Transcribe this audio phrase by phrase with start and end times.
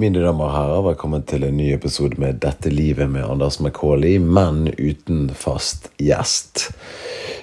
[0.00, 4.14] Mine damer og herrer, velkommen til en ny episode med Dette livet med Anders McCauley,
[4.16, 6.70] men uten fast gjest.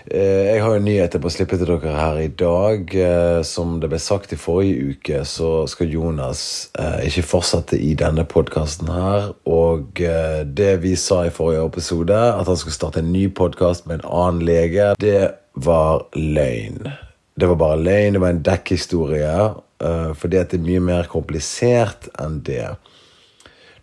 [0.10, 2.96] Eh, jeg har jo nyheter på slippe til dere her i dag.
[2.98, 6.42] Eh, som det ble sagt i forrige uke, så skal Jonas
[6.82, 9.30] eh, ikke fortsette i denne podkasten her.
[9.46, 14.00] Og det vi sa i forrige episode, at han skulle starte en ny podkast med
[14.00, 16.90] en annen lege, det var løgn.
[17.38, 19.38] Det var bare løgn, det var en dekkhistorie.
[19.84, 22.72] Uh, fordi at det er mye mer komplisert enn det.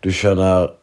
[0.03, 0.73] Du skjønner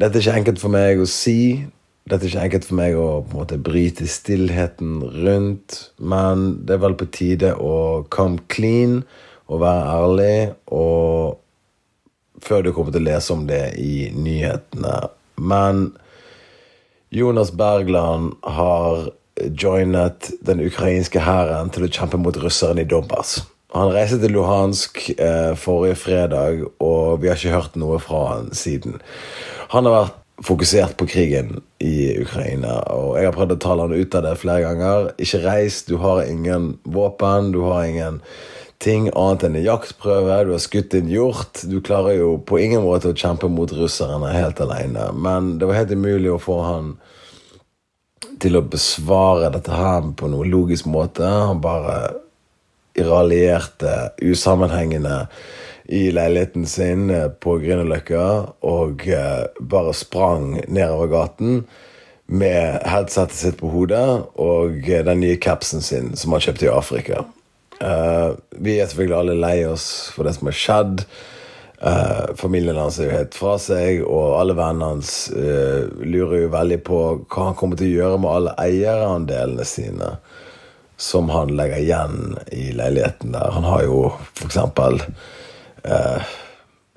[0.00, 1.62] Dette er ikke enkelt for meg å si.
[2.08, 5.76] Dette er ikke enkelt for meg å på en måte bryte stillheten rundt.
[6.00, 9.02] Men det er vel på tide å come clean
[9.46, 10.38] og være ærlig.
[10.74, 11.38] Og
[12.42, 14.96] før du kommer til å lese om det i nyhetene.
[15.38, 15.92] Men
[17.14, 23.42] Jonas Bergland har joinet den ukrainske hæren til å kjempe mot russerne i Donbass.
[23.72, 28.50] Han reiste til Luhansk eh, forrige fredag, og vi har ikke hørt noe fra han
[28.56, 28.98] siden.
[29.72, 33.94] Han har vært fokusert på krigen i Ukraina, og jeg har prøvd å tale han
[33.96, 35.12] ut av det flere ganger.
[35.22, 38.20] Ikke reis, du har ingen våpen, du har ingen
[38.82, 40.40] ting annet enn en jaktprøve.
[40.44, 41.62] Du har skutt en hjort.
[41.70, 45.08] Du klarer jo på ingen måte å kjempe mot russerne helt alene.
[45.14, 46.92] Men det var helt umulig å få han
[48.42, 51.22] til å besvare dette her på noen logisk måte.
[51.22, 52.21] Han bare
[52.98, 55.26] raljerte usammenhengende
[55.84, 58.26] i leiligheten sin eh, på Grünerløkka
[58.64, 61.64] og eh, bare sprang nedover gaten
[62.32, 64.06] med headsetet sitt på hodet
[64.40, 67.24] og eh, den nye capsen sin som han kjøpte i Afrika.
[68.62, 71.00] vi er selvfølgelig alle lei oss for det som har skjedd.
[72.38, 77.00] familien hans er jo helt fra seg, og alle vennene hans lurer jo veldig på
[77.26, 80.12] hva han kommer til å gjøre med alle eierandelene sine
[81.02, 83.50] som han legger igjen i leiligheten der.
[83.56, 83.98] Han har jo
[84.38, 85.00] for eksempel
[85.82, 86.28] eh,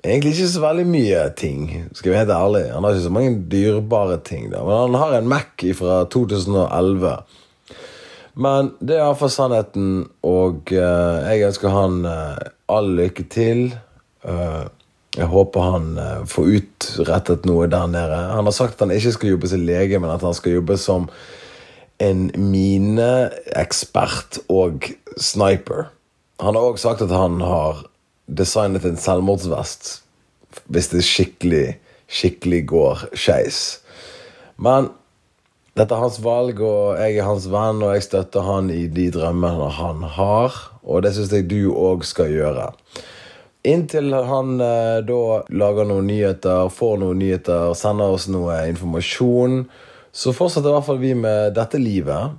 [0.04, 2.62] egentlig ikke så veldig mye ting, skal vi være helt ærlig.
[2.74, 4.62] Han har ikke så mange dyrebare ting, da.
[4.62, 7.16] men han har en Mac fra 2011.
[8.36, 9.90] Men det er iallfall sannheten,
[10.26, 13.70] og eh, jeg ønsker han eh, all lykke til.
[14.26, 14.66] Uh,
[15.14, 18.16] jeg håper han uh, får utrettet noe der nede.
[18.34, 20.76] Han har sagt at han ikke skal jobbe som lege, men at han skal jobbe
[20.82, 21.06] som
[22.02, 25.90] en mineekspert og sniper.
[26.42, 27.86] Han har òg sagt at han har
[28.26, 30.02] designet en selvmordsvest
[30.72, 31.66] hvis det skikkelig,
[32.08, 33.58] skikkelig går skeis.
[34.56, 34.88] Men
[35.76, 39.10] dette er hans valg, og jeg er hans venn, og jeg støtter han i de
[39.12, 40.56] drømmene han har.
[40.80, 42.70] Og det syns jeg du òg skal gjøre.
[43.66, 45.20] Inntil han eh, da
[45.50, 49.64] lager noen nyheter, får noen nyheter, sender oss noe informasjon
[50.16, 52.38] så fortsetter i hvert fall vi med dette livet.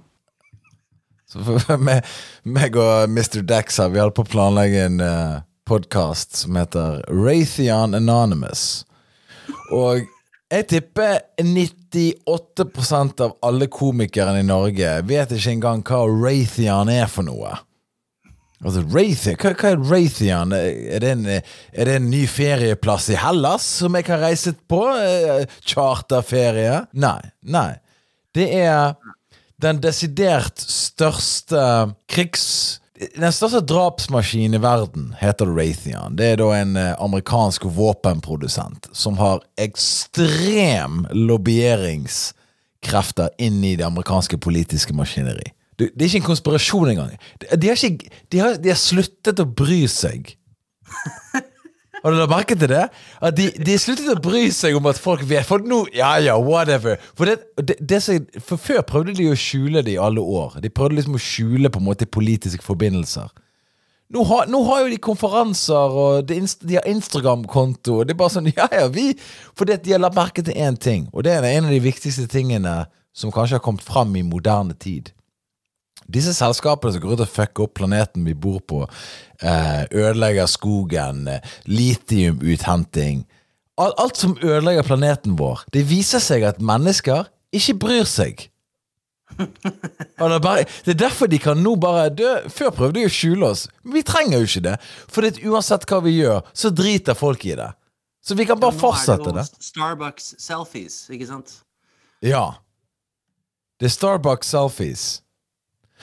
[1.30, 3.44] Så for meg og Mr.
[3.46, 8.86] Dex her, vi holdt på å planlegge en uh, eh, podkast som heter Raytheon Anonymous.
[9.76, 10.08] Og
[10.48, 17.28] jeg tipper 98% av alle komikere i Norge vet ikke engang hva Raytheon er for
[17.28, 17.52] noe.
[18.66, 20.50] Altså, Raytheon, hva, hva, er Raytheon?
[20.58, 24.80] Er det, en, er det, en, ny ferieplass i Hellas som jeg kan reise på?
[24.98, 26.86] Eh, charterferie?
[26.98, 27.22] Nei.
[27.46, 27.78] Nei.
[28.34, 28.96] Det er
[29.62, 32.80] den desidert største krigs...
[32.98, 36.18] Den største drapsmaskinen i verden heter Raytheon.
[36.18, 44.42] Det er da en eh, amerikansk våpenprodusent som har ekstrem lobbyeringskrefter inn i det amerikanske
[44.42, 45.54] politiske maskineri.
[45.78, 47.14] Det, det er ikke en konspirasjon engang.
[47.42, 50.34] De, de, har ikke, de, har, de har sluttet å bry seg.
[52.04, 52.84] Har du lagt merke til det?
[53.26, 56.36] At de, de sluttet å bry seg om at folk vet For nå, ja ja,
[56.40, 57.02] whatever.
[57.18, 60.60] For, det, det, som, for før prøvde de å skjule det i alle år.
[60.64, 63.34] De prøvde liksom å skjule på en måte politiske forbindelser.
[64.14, 68.04] Nå har, nå har jo de konferanser, og de, de har Instagram-konto.
[68.08, 69.10] Det er bare sånn, ja ja, vi
[69.58, 72.30] Fordi de har lagt merke til én ting, og det er en av de viktigste
[72.32, 72.86] tingene
[73.18, 75.12] som kanskje har kommet fram i moderne tid.
[76.08, 78.84] Disse selskapene som går ut og fucker opp planeten vi bor på,
[79.42, 83.26] eh, ødelegger skogen, eh, litiumuthenting
[83.78, 85.60] Alt som ødelegger planeten vår.
[85.74, 88.48] Det viser seg at mennesker ikke bryr seg.
[89.38, 92.32] Det er derfor de kan nå bare dø.
[92.50, 94.76] Før prøvde de å skjule oss, men vi trenger jo ikke det.
[95.14, 97.70] For det, uansett hva vi gjør, så driter folk i det.
[98.26, 99.46] Så vi kan bare fortsette det.
[99.62, 101.60] Starbucks selfies, ikke sant?
[102.26, 102.58] Ja.
[103.78, 105.06] Det er Starbucks selfies.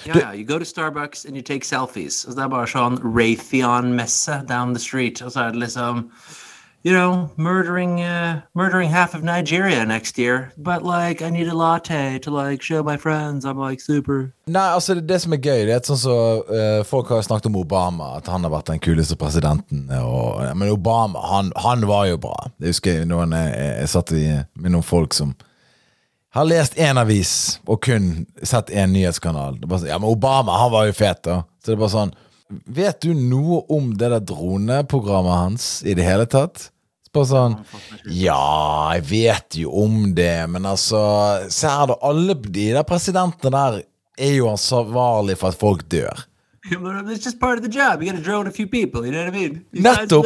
[0.07, 0.33] Ja.
[0.33, 2.25] You go to Starbucks and you take selfies.
[2.25, 5.23] Og det er bare sånn Raytheon-messe down the street.
[5.23, 6.11] Og så er det liksom
[6.85, 10.53] you know, murdering uh, murdering half of Nigeria next year.
[10.57, 14.33] But like, I need a latte to like show my friends I'm like super.
[14.47, 17.49] Nei, altså det, det som er gøy, det er sånn så uh, Folk har snakket
[17.49, 19.89] om Obama, at han har vært den kuleste presidenten.
[19.97, 22.37] Og, men Obama, han, han var jo bra.
[22.61, 24.27] Jeg husker jeg, noen, jeg, jeg satt i,
[24.61, 25.33] med noen folk som
[26.35, 27.33] har lest én avis
[27.71, 29.61] og kun sett én nyhetskanal.
[29.61, 31.43] Det bare sånn, ja, men Obama, han var jo fet, da.
[31.63, 32.15] Så det er bare sånn
[32.77, 36.69] Vet du noe om det der droneprogrammet hans i det hele tatt?
[37.15, 37.55] Bare sånn
[38.11, 41.01] Ja, jeg vet jo om det, men altså
[41.49, 41.97] Se her, da.
[42.05, 43.81] Alle de der presidentene der
[44.19, 46.27] er jo ansvarlig for at folk dør.
[46.71, 48.03] It's just part of the job.
[48.03, 49.05] You got to drone a few people.
[49.05, 49.65] You know what I mean?
[49.73, 50.25] Nettopp.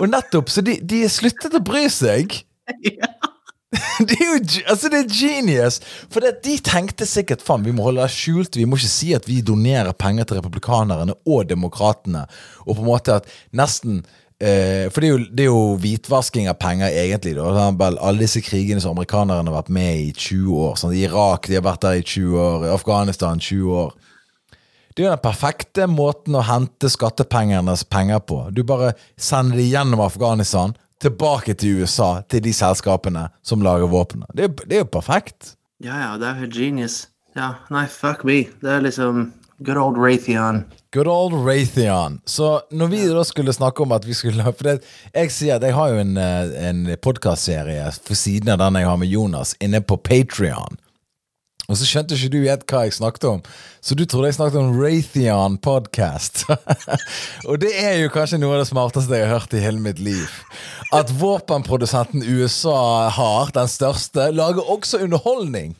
[0.00, 2.38] Og nettopp, så de, de sluttet å bry seg.
[4.08, 4.36] Det er jo
[4.70, 5.80] altså det er genius!
[6.08, 8.56] For det, de tenkte sikkert faen, vi må holde det skjult.
[8.56, 12.24] Vi må ikke si at vi donerer penger til republikanerne og demokratene.
[12.64, 14.00] Og på en måte at nesten
[14.40, 17.36] eh, For det er, jo, det er jo hvitvasking av penger, egentlig.
[17.36, 17.68] Da.
[17.90, 20.76] Alle disse krigene som amerikanerne har vært med i 20 år.
[20.80, 22.68] Sånn, Irak de har vært der i 20 år.
[22.68, 23.96] I Afghanistan 20 år.
[24.98, 28.40] Det er jo den perfekte måten å hente skattepengernes penger på.
[28.50, 34.28] Du bare sender de gjennom Afghanistan, tilbake til USA, til de selskapene som lager våpnene.
[34.34, 35.54] Det, det er jo perfekt.
[35.84, 37.06] Ja, ja, det er jo genius.
[37.38, 38.42] Ja, nei, fuck me.
[38.62, 39.28] Det er liksom
[39.62, 40.64] good old Raytheon.
[40.94, 42.20] Good old Raytheon.
[42.24, 44.76] Så når vi da skulle snakke om at vi skulle For det,
[45.14, 48.88] jeg sier at jeg har jo en, eh, en podkastserie for siden av den jeg
[48.88, 50.80] har med Jonas, inne på Patrion.
[51.68, 53.40] Og så skjønte ikke du helt hva jeg snakket om,
[53.84, 56.46] så du trodde jeg snakket om Raytheon podcast.
[57.48, 60.00] og det er jo kanskje noe av det smarteste jeg har hørt i hele mitt
[60.00, 60.32] liv.
[60.96, 65.76] At våpenprodusenten USA har, den største, lager også underholdning.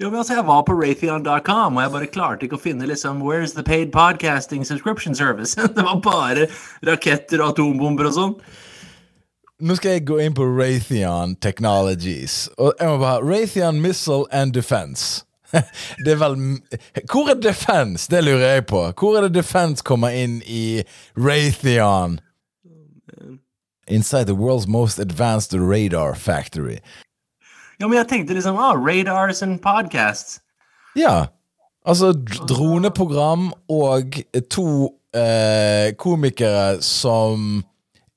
[0.00, 3.20] Jo, men altså, jeg var på Raytheon.com, og jeg bare klarte ikke å finne liksom
[3.20, 5.52] Where's the paid podcasting subscription service?
[5.76, 6.48] det var bare
[6.88, 8.38] raketter og atombomber og sånn.
[9.64, 12.50] Nå skal jeg gå inn på Raytheon Technologies.
[12.60, 15.24] Og jeg må bare Raytheon Missile and Defense.
[16.04, 16.36] Det er vel
[17.08, 18.10] Hvor er Defense?
[18.10, 18.82] Det lurer jeg på.
[18.92, 20.82] Hvor er det Defense kommer inn i
[21.16, 22.20] Raytheon?
[23.88, 26.78] Inside the world's most advanced radar factory.
[27.80, 30.40] Ja, men jeg tenkte liksom ah, radars and podcasts.
[30.96, 31.26] Ja.
[31.86, 32.12] Altså
[32.48, 34.20] droneprogram og
[34.50, 37.64] to eh, komikere som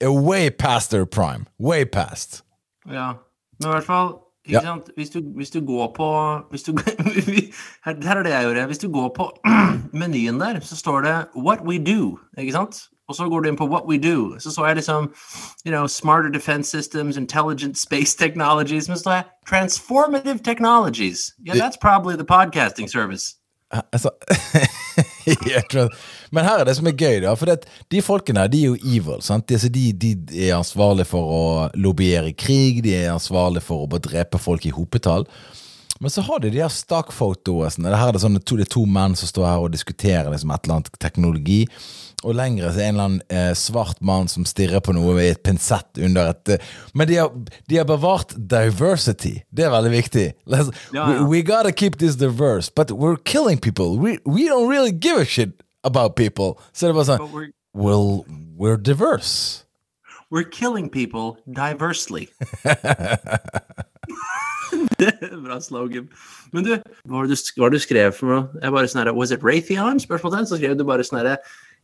[0.06, 1.46] way past their prime.
[1.60, 2.44] Way past.
[2.92, 3.14] Ja,
[3.60, 4.08] men i hvert fall
[4.46, 4.62] ikke Ja.
[4.62, 4.84] sant?
[4.96, 6.72] Hvis, du, hvis du går på hvis du,
[7.86, 8.66] her, her er det jeg gjorde.
[8.66, 9.32] Hvis du går på
[9.94, 12.18] menyen der, så står det 'What we do'.
[12.42, 12.82] ikke sant?
[13.10, 14.40] Og så går du inn på 'What we do'.
[14.40, 15.04] Så så jeg liksom
[15.66, 18.88] you know, Smarter defense systems, intelligent space technologies.
[18.88, 21.32] Men så står jeg 'Transformative technologies'.
[21.48, 23.36] Yeah, that's probably the podcasting service.
[23.94, 24.10] Altså
[25.56, 25.90] jeg tror,
[26.32, 27.36] Men her er det som er gøy, da.
[27.40, 29.22] For det, de folkene her, de er jo evil.
[29.26, 29.48] Sant?
[29.48, 31.46] De, de, de er ansvarlige for å
[31.78, 35.28] lobbyere krig, de er ansvarlige for å drepe folk i hopetall.
[36.00, 37.90] Men så har de de her stockfotoene.
[37.90, 40.52] Her er det, sånne to, det er to menn som står her og diskuterer liksom,
[40.54, 41.64] et eller annet teknologi.
[42.26, 45.32] Og lengre så er en eller annen eh, svart mann som stirrer på noe med
[45.32, 47.30] et pinsett under et eh, Men de har,
[47.70, 49.36] de har bevart diversity.
[49.54, 50.28] Det er veldig viktig.
[50.50, 53.98] Let's, Ja, we, we gotta keep this diverse, but we're killing people.
[53.98, 56.60] We, we don't really give a shit about people.
[56.74, 58.26] Så det var sånn we're, Well,
[58.58, 59.64] we're diverse.
[60.32, 62.28] we're killing people diversely.
[64.98, 66.10] det er en bra slogan.
[66.52, 66.74] Men du,
[67.06, 68.62] hva var det du, hva du skrev for noe?
[68.64, 70.02] Jeg bare sånn Was it Raytheon?
[70.04, 70.50] Spørsmålstegn.
[70.50, 71.38] Så skrev du bare sånn herre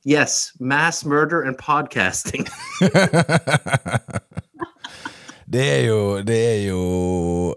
[0.03, 2.47] Yes, mass murder and podcasting.
[5.53, 6.81] Det er jo Det er jo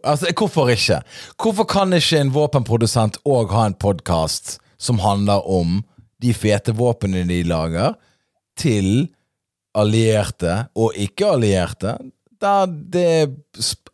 [0.05, 1.01] Altså, hvorfor ikke?
[1.43, 5.81] Hvorfor kan ikke en våpenprodusent òg ha en podkast som handler om
[6.23, 7.97] de fete våpnene de lager,
[8.57, 9.09] til
[9.77, 11.97] allierte og ikke-allierte,
[12.43, 13.11] der det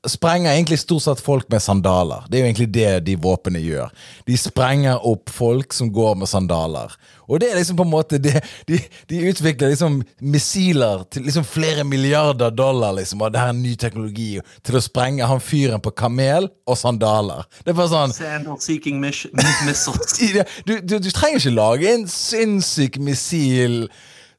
[0.07, 2.25] sprenger egentlig stort sett folk med sandaler.
[2.29, 3.93] Det er jo egentlig det de våpnene gjør.
[4.27, 6.95] De sprenger opp folk som går med sandaler.
[7.31, 11.47] Og det er liksom på en måte det, de, de utvikler liksom missiler til liksom
[11.47, 14.31] flere milliarder dollar, liksom, og det her er ny teknologi
[14.67, 17.47] til å sprenge han fyren på kamel og sandaler.
[17.63, 20.19] Det er bare sånn Sandal seeking missiles.
[20.67, 23.87] du, du, du trenger ikke lage en sinnssyk missil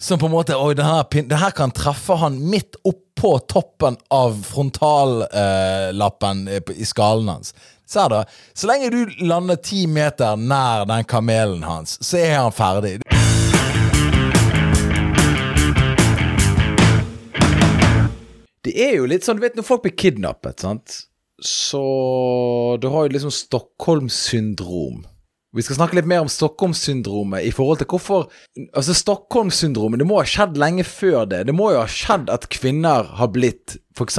[0.03, 3.95] som på en måte Oi, det her, det her kan treffe han midt oppå toppen
[4.11, 7.53] av frontallappen eh, i skallen hans.
[7.87, 8.25] Se her, da.
[8.53, 12.97] Så lenge du lander ti meter nær den kamelen hans, så er han ferdig.
[18.63, 20.99] Det er jo litt sånn, du vet når folk blir kidnappet, sant?
[21.39, 21.83] Så
[22.83, 25.05] du har jo liksom Stockholm-syndrom.
[25.53, 28.25] Vi skal snakke litt mer om Stockholm-syndromet i forhold til hvorfor
[28.73, 31.43] Altså, Stockholm-syndromet Det må ha skjedd lenge før det.
[31.49, 34.17] Det må jo ha skjedd at kvinner har blitt f.eks.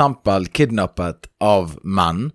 [0.55, 2.29] kidnappet av menn,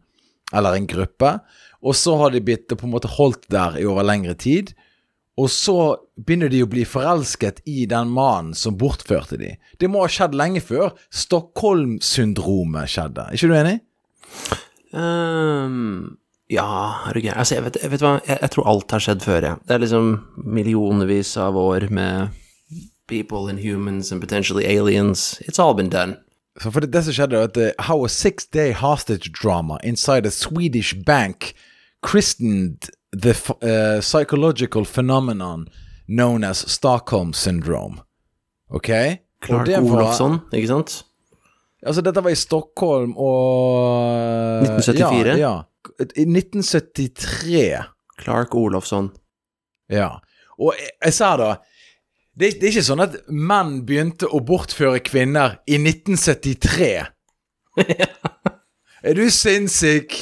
[0.52, 1.38] eller en gruppe,
[1.80, 4.74] og så har de blitt på en måte holdt der i over lengre tid.
[5.40, 9.54] Og så begynner de å bli forelsket i den mannen som bortførte de.
[9.80, 13.30] Det må ha skjedd lenge før Stockholm-syndromet skjedde.
[13.30, 13.78] Er ikke du enig?
[15.00, 16.18] Ehm,
[16.50, 16.66] ja,
[17.10, 17.38] er du gæren?
[17.38, 19.56] Altså, jeg vet, jeg vet hva, jeg, jeg tror alt har skjedd før, jeg.
[19.68, 20.10] Det er liksom
[20.46, 22.30] millionvis av år med
[23.08, 25.40] people and humans and potentially aliens.
[25.48, 26.18] It's all been done.
[26.62, 30.26] Så for det, det som skjedde, var at uh, how a six-day hostage drama inside
[30.28, 31.54] a Swedish bank
[32.06, 35.68] christened the uh, psychological phenomenon
[36.08, 38.02] known as Stockholm syndrome.
[38.74, 38.90] Ok?
[39.46, 41.04] Clark var- Olofsson, ikke sant?
[41.86, 45.38] Altså, dette var i Stockholm og 1974?
[45.38, 45.38] Ja.
[45.38, 45.54] ja.
[46.00, 47.84] I 1973.
[48.20, 49.12] Clark Olofsson.
[49.92, 50.20] Ja.
[50.60, 51.52] Og jeg, jeg sa da
[52.40, 56.92] det, det er ikke sånn at menn begynte å bortføre kvinner i 1973.
[59.10, 60.16] er du sinnssyk?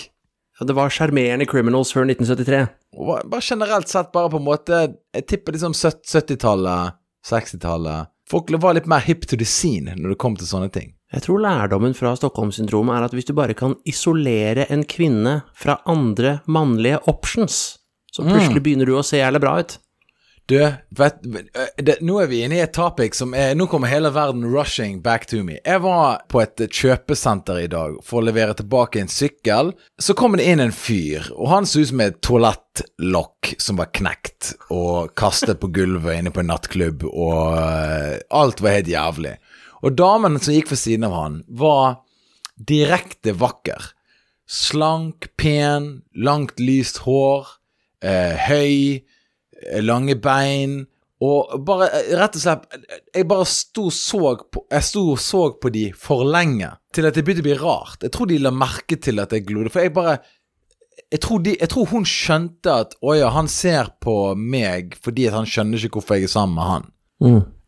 [0.57, 2.63] Ja, det var sjarmerende criminals før 1973.
[2.97, 4.77] Bare generelt sett, bare på en måte
[5.13, 6.95] Jeg tipper liksom 70-tallet,
[7.29, 10.97] 60-tallet Folk var litt mer hip to the scene når det kom til sånne ting.
[11.13, 15.79] Jeg tror lærdommen fra Stockholm-syndromet er at hvis du bare kan isolere en kvinne fra
[15.87, 17.77] andre mannlige options,
[18.11, 19.77] så plutselig begynner du å se jævlig bra ut.
[20.47, 20.55] Du,
[20.95, 21.17] vet,
[21.75, 25.01] det, nå er vi inne i et topic som er Nå kommer hele verden rushing
[25.03, 25.57] back to me.
[25.59, 29.73] Jeg var på et kjøpesenter i dag for å levere tilbake en sykkel.
[29.99, 33.91] Så kom det inn en fyr, og han så ut som et toalettlokk som var
[33.91, 39.35] knekt og kastet på gulvet inne på en nattklubb, og eh, alt var helt jævlig.
[39.86, 42.01] Og damen som gikk ved siden av han, var
[42.57, 43.91] direkte vakker.
[44.48, 47.50] Slank, pen, langt, lyst hår,
[48.01, 49.03] eh, høy
[49.81, 50.86] lange bein
[51.24, 52.65] og bare eh, rett og slett
[53.15, 57.07] Jeg bare sto og så på Jeg sto og så på de for lenge til
[57.10, 58.01] at det begynte å bli rart.
[58.01, 60.17] Jeg tror de la merke til at jeg glodde, for jeg bare
[61.13, 65.27] jeg tror, de, jeg tror hun skjønte at å ja, han ser på meg fordi
[65.29, 66.89] at han skjønner ikke hvorfor jeg er sammen med han.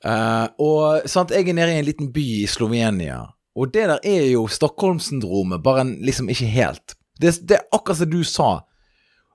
[0.06, 3.24] Eh, og sant, jeg er nede i en liten by i Slovenia,
[3.56, 6.96] og det der er jo Stockholm-syndromet, bare en, liksom ikke helt.
[7.20, 8.50] Det, det er akkurat som du sa.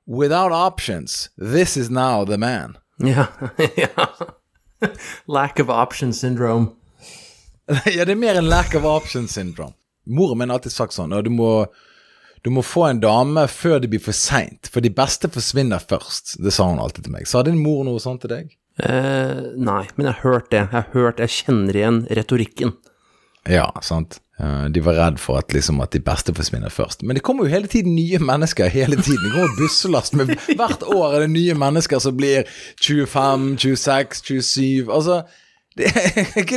[0.07, 2.77] Without options, this is now the man.
[2.97, 3.27] Ja,
[3.77, 4.09] ja.
[5.27, 6.67] Lack of option syndrome.
[7.97, 9.73] ja, det er mer en lack of options syndrome.
[10.07, 11.67] Moren min har alltid sagt sånn, og du må,
[12.45, 16.37] du må få en dame før det blir for seint, for de beste forsvinner først.
[16.45, 17.29] Det sa hun alltid til meg.
[17.29, 18.53] Sa din mor noe sånt til deg?
[18.83, 20.65] Eh, nei, men jeg har hørt det.
[20.65, 22.73] Jeg har hørt, jeg kjenner igjen retorikken.
[23.47, 24.19] Ja, sant.
[24.41, 27.03] Eh, De var redd for at, liksom, at de beste forsvinner først.
[27.07, 28.67] Men det kommer jo hele tiden nye mennesker.
[28.73, 29.23] hele tiden.
[29.23, 32.49] Det kommer busselast med Hvert år er det nye mennesker som blir
[32.83, 35.23] 25, 26, 27 Altså
[35.77, 35.87] det,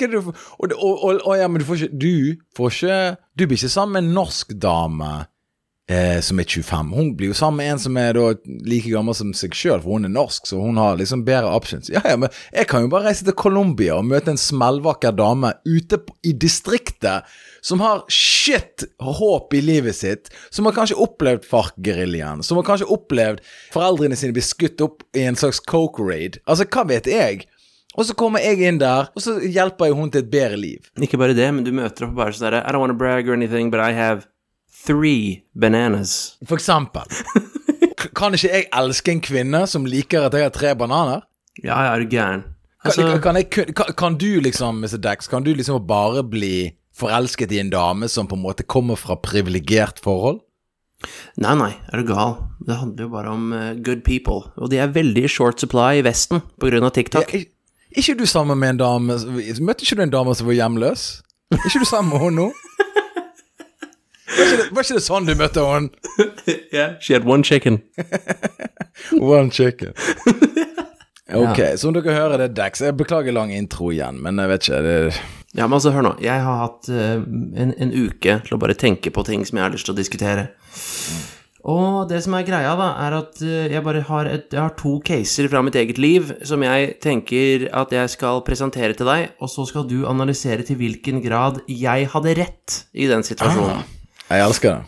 [0.00, 0.24] det-
[0.58, 3.92] og, og, og ja, men du får ikke Du får ikke Du blir ikke sammen
[3.92, 5.26] med en norsk dame
[5.90, 6.92] eh, som er 25.
[6.94, 8.26] Hun blir jo sammen med en som er da
[8.66, 11.90] like gammel som seg sjøl, for hun er norsk, så hun har liksom bedre options.
[11.96, 15.54] Ja, ja, men jeg kan jo bare reise til Colombia og møte en smellvakker dame
[15.64, 17.28] ute på, i distriktet
[17.64, 22.90] som har shit håp i livet sitt, som har kanskje opplevd FARC-geriljaen, som har kanskje
[22.92, 23.42] opplevd
[23.74, 26.40] foreldrene sine bli skutt opp i en slags coke raid.
[26.46, 27.46] Altså, hva vet jeg?
[27.96, 30.90] Og så kommer jeg inn der, og så hjelper jeg hun til et bedre liv.
[31.00, 33.32] Ikke bare det, men du møter opp bare sånn derre I don't wanna brag or
[33.38, 34.26] anything, but I have
[34.86, 36.36] three bananas.
[36.46, 37.04] For eksempel.
[38.16, 41.24] Kan ikke jeg elske en kvinne som liker at jeg har tre bananer?
[41.62, 42.44] Ja, ja, er du gæren.
[42.46, 45.00] Kan, Altså, kan, jeg, kan, kan du liksom, Mr.
[45.02, 48.96] Dex, kan du liksom bare bli forelsket i en dame som på en måte kommer
[49.00, 50.42] fra privilegert forhold?
[51.36, 52.36] nei, nei, er du gal?
[52.66, 54.48] Det handler jo bare om uh, good people.
[54.56, 57.34] Og de er veldig short supply i Vesten av TikTok.
[57.34, 57.44] Er
[58.00, 59.18] ikke du sammen med en dame
[59.60, 61.04] Møtte ikke du en dame som var hjemløs?
[61.52, 62.48] Er ikke du sammen med henne nå?
[64.26, 66.16] Var ikke, det, var ikke det sånn du møtte henne?
[66.74, 67.82] Yeah, she had one chicken.
[69.20, 69.94] One chicken.
[71.34, 72.80] Ok, som dere hører, det er Dex.
[72.86, 74.98] Jeg beklager lang intro igjen, men jeg vet ikke det,
[75.56, 76.12] Ja, men altså, hør nå.
[76.22, 79.66] Jeg har hatt uh, en, en uke til å bare tenke på ting som jeg
[79.66, 80.44] har lyst til å diskutere.
[81.66, 84.76] Og det som er greia, da, er at uh, jeg bare har, et, jeg har
[84.78, 89.34] to caser fra mitt eget liv som jeg tenker at jeg skal presentere til deg,
[89.42, 93.82] og så skal du analysere til hvilken grad jeg hadde rett i den situasjonen.
[94.30, 94.82] Jeg elsker det.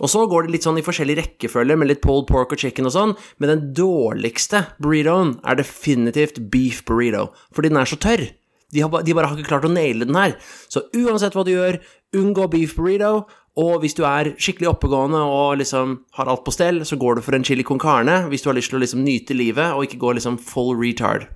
[0.00, 2.88] Og så går det litt sånn i forskjellig rekkefølge med litt pulled pork og chicken
[2.88, 8.28] og sånn, men den dårligste burritoen er definitivt beef burrito, fordi den er så tørr.
[8.70, 10.36] De, har, de bare har ikke klart å naile den her.
[10.70, 11.80] Så uansett hva du gjør,
[12.16, 13.24] unngå beef burrito.
[13.58, 17.22] Og hvis du er skikkelig oppegående og liksom har alt på stell, så går du
[17.26, 19.84] for en chili con carne hvis du har lyst til å liksom nyte livet og
[19.84, 21.26] ikke gå liksom full retard.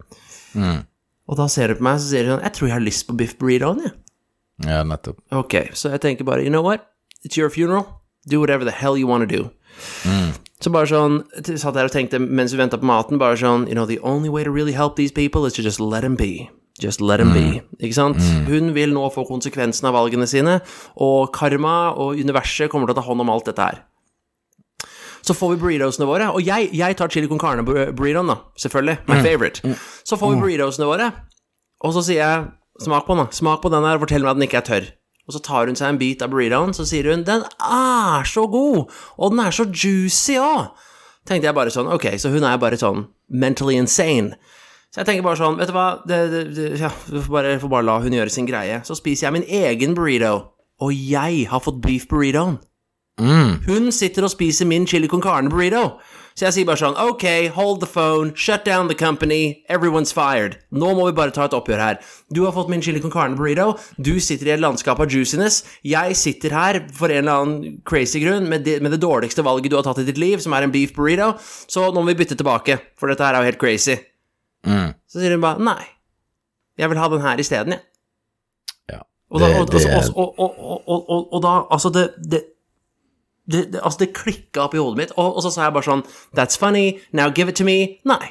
[1.26, 3.16] Og da ser du på meg så sier hun jeg tror jeg har lyst på
[3.18, 3.94] biff burritoen, jeg.
[4.68, 5.18] Ja, nettopp.
[5.34, 6.86] Ok, så jeg tenker bare, you know what?
[7.26, 7.88] It's your funeral.
[8.30, 9.50] Do whatever the hell you want to do.
[10.62, 13.74] Så bare sånn, satt der og tenkte mens vi ventet på maten, bare sånn, you
[13.74, 16.48] know, the only way to really help these people is to just let them be.
[16.82, 17.62] Just let them be.
[17.78, 18.18] Ikke sant?
[18.48, 20.58] Hun vil nå få konsekvensen av valgene sine,
[20.98, 23.84] og karma og universet kommer til å ta hånd om alt dette her.
[25.24, 28.98] Så får vi burritosene våre, og jeg, jeg tar chili con carne-burritoen, da, selvfølgelig.
[29.08, 29.76] My favorite.
[30.04, 31.08] Så får vi burritosene våre,
[31.80, 32.52] og så sier jeg
[32.82, 33.30] Smak på den, da.
[33.30, 34.86] Smak på den her, fortell meg at den ikke er tørr.
[35.28, 38.48] Og så tar hun seg en bit av burritoen, så sier hun 'Den er så
[38.50, 38.90] god!
[39.16, 40.74] Og den er så juicy òg!'
[41.24, 44.34] Tenkte jeg bare sånn Ok, så hun er bare sånn mentally insane.
[44.94, 47.56] Så jeg tenker bare sånn Vet du hva, det, det, det, ja, vi får bare,
[47.58, 48.78] får bare la hun gjøre sin greie.
[48.86, 50.36] Så spiser jeg min egen burrito,
[50.78, 52.60] og jeg har fått beef burritoen.
[53.66, 55.96] Hun sitter og spiser min chili con carne burrito.
[56.34, 57.24] Så jeg sier bare sånn Ok,
[57.54, 60.56] hold the phone, shut down the company, everyone's fired.
[60.70, 62.00] Nå må vi bare ta et oppgjør her.
[62.30, 65.62] Du har fått min chili con carne burrito, du sitter i et landskap av juiciness.
[65.82, 69.74] Jeg sitter her for en eller annen crazy grunn med det, med det dårligste valget
[69.74, 71.32] du har tatt i ditt liv, som er en beef burrito.
[71.66, 73.98] Så nå må vi bytte tilbake, for dette her er jo helt crazy.
[74.64, 75.82] Så sier hun bare nei.
[76.80, 77.82] Jeg vil ha den her isteden, jeg.
[78.90, 79.00] Ja.
[79.30, 82.42] Og da, Det- og, altså, det- og, og, og, og, da Altså, det, det
[83.46, 85.84] det, det, altså det klikka opp i hodet mitt, og, og så sa jeg bare
[85.84, 86.02] sånn
[86.34, 87.98] That's funny, now give it to me.
[88.08, 88.30] Nei,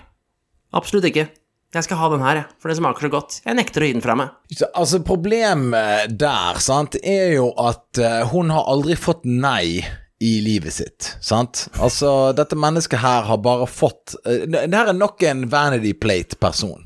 [0.74, 1.28] absolutt ikke.
[1.74, 3.36] Jeg skal ha den her, jeg, for den smaker så godt.
[3.46, 4.30] Jeg nekter å gi den fra meg.
[4.54, 9.84] Så, altså, problemet der, sant, er jo at eh, hun har aldri fått nei
[10.24, 11.66] i livet sitt, sant?
[11.84, 16.86] Altså, dette mennesket her har bare fått uh, Det her er nok en Vanity Plate-person.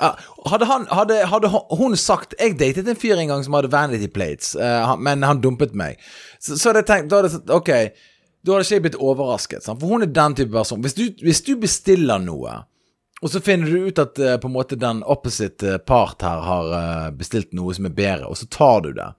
[0.00, 0.16] Uh,
[0.50, 4.56] hadde, hadde, hadde hun sagt Jeg datet en fyr en gang som hadde Vanity Plates,
[4.58, 6.00] uh, men han dumpet meg.
[6.40, 9.62] Så, så hadde jeg tenkt da hadde Ok, da hadde ikke jeg blitt overrasket.
[9.62, 9.78] Sant?
[9.78, 10.82] For hun er den type person.
[10.82, 12.64] Hvis du, hvis du bestiller noe,
[13.20, 16.70] og så finner du ut at eh, på en måte den opposite part her har
[17.12, 19.10] bestilt noe som er bedre, og så tar du det.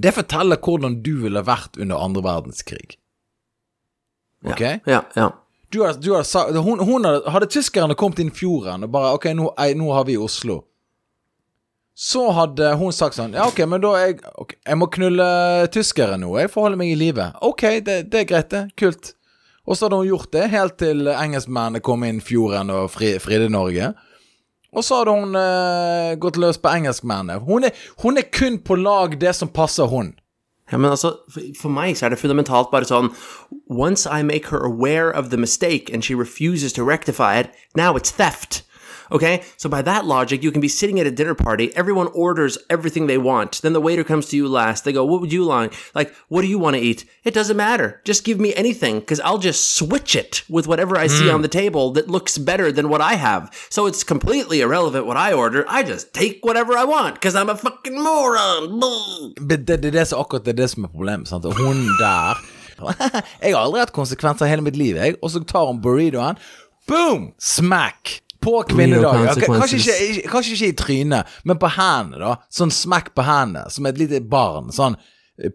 [0.00, 2.96] Det forteller hvordan du ville vært under andre verdenskrig.
[4.46, 4.62] Ok?
[4.88, 5.28] Ja, ja.
[5.70, 6.24] Du har, du har,
[6.64, 10.08] hun, hun hadde, hadde tyskerne kommet inn fjorden og bare Ok, nå, ei, nå har
[10.08, 10.64] vi Oslo.
[11.94, 15.26] Så hadde hun sagt sånn Ja, ok, men da jeg ok, Jeg må knulle
[15.74, 16.32] tyskere nå.
[16.40, 17.28] Jeg får holde meg i live.
[17.46, 18.64] Ok, det, det er greit, det.
[18.80, 19.12] Kult.
[19.68, 23.50] Og så hadde hun gjort det helt til engelskmennene kom inn fjorden og fri, fridde
[23.52, 23.92] Norge.
[24.70, 27.40] Og så hadde hun uh, gått løs på engelskmennene.
[27.46, 27.66] Hun
[28.02, 30.14] hun er kun på lag det som passer hun.
[30.70, 33.10] Ja, men altså, for, for meg så er det fundamentalt bare sånn
[33.66, 37.96] Once I make her aware of the mistake and she refuses to rectify it, now
[37.96, 38.62] it's theft.
[39.12, 39.42] Okay?
[39.56, 43.06] So by that logic, you can be sitting at a dinner party, everyone orders everything
[43.06, 43.62] they want.
[43.62, 44.84] Then the waiter comes to you last.
[44.84, 45.74] They go, What would you like?
[45.94, 47.04] Like, what do you want to eat?
[47.24, 48.00] It doesn't matter.
[48.04, 51.48] Just give me anything, because I'll just switch it with whatever I see on the
[51.48, 53.50] table that looks better than what I have.
[53.68, 55.64] So it's completely irrelevant what I order.
[55.68, 58.80] I just take whatever I want, because I'm a fucking moron.
[58.80, 59.34] Bull.
[59.34, 61.28] Det, det, er som akkurat det er det som er problemet.
[61.28, 61.44] Sant?
[61.44, 62.40] Hun der
[63.44, 65.18] Jeg har aldri hatt konsekvenser i hele mitt liv, jeg.
[65.20, 66.40] Og så tar hun burritoen.
[66.88, 67.32] Boom!
[67.38, 68.20] Smack!
[68.40, 69.24] På kvinnedag.
[69.26, 72.36] Ja, Kanskje ikke, kanskje ikke i trynet, men på hendene, da.
[72.48, 74.70] Sånn smack på hendene, som et lite barn.
[74.72, 74.96] Sånn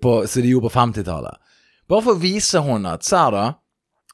[0.02, 1.42] på, som de gjorde på 50-tallet.
[1.90, 3.46] Bare for å vise henne at Ser da,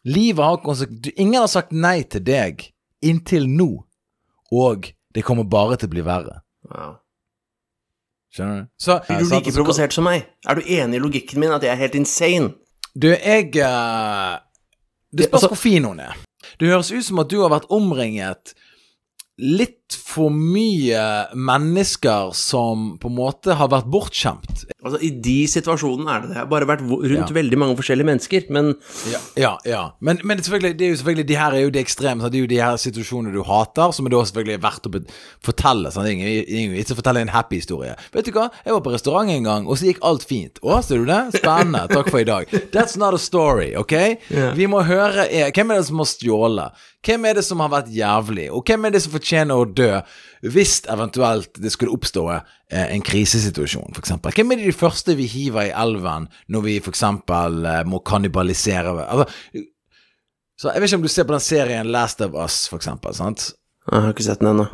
[0.08, 2.66] livet har konsekvenser Ingen har sagt nei til deg
[3.04, 3.70] inntil nå,
[4.52, 6.40] og det kommer bare til å bli verre.
[6.72, 6.98] Wow.
[8.32, 8.68] Skjønner du?
[8.80, 10.28] Så, Blir du like provosert som meg?
[10.48, 12.54] Er du enig i logikken min at jeg er helt insane?
[12.96, 14.40] Du, jeg uh,
[15.12, 16.16] Det Det- spørs altså- hvor fin hun er.
[16.60, 18.54] Det høres ut som at du har vært omringet
[19.42, 21.02] litt for mye
[21.36, 24.66] mennesker som på en måte har vært bortskjemt.
[24.82, 26.36] Altså, I de situasjonene er det det.
[26.38, 27.36] Jeg har bare vært rundt Ja.
[27.38, 28.72] veldig mange forskjellige mennesker, men
[29.12, 29.52] Ja, ja.
[29.66, 29.82] ja.
[30.02, 32.30] Men, men det, selvfølgelig, det er jo selvfølgelig De her er jo de ekstreme.
[32.32, 35.04] Det er jo de her situasjonene du hater, som er da selvfølgelig verdt å
[35.46, 35.92] fortelle.
[35.92, 36.06] Sant?
[36.06, 37.96] Det ingen- ingen vits i å fortelle en happy historie.
[38.14, 38.50] Vet du hva?
[38.66, 40.60] Jeg var på restaurant en gang, og så gikk alt fint.
[40.64, 41.22] Å, ser du det?
[41.38, 41.88] Spennende.
[41.96, 42.48] Takk for i dag.
[42.74, 43.94] That's not a story, ok?
[44.58, 46.72] Vi må høre er, Hvem er det som har stjålet?
[47.02, 48.44] Hvem er det som har vært jævlig?
[48.54, 49.81] Og hvem er det som fortjener å dø
[50.42, 54.16] hvis eventuelt det skulle oppstå eh, en krisesituasjon, f.eks.?
[54.36, 57.04] Hvem er de første vi hiver i elven når vi f.eks.
[57.06, 59.28] Eh, må kannibalisere altså,
[60.62, 63.52] så Jeg vet ikke om du ser på den serien Last of Us, eksempel, sant?
[63.90, 64.68] jeg har ikke sett den ennå.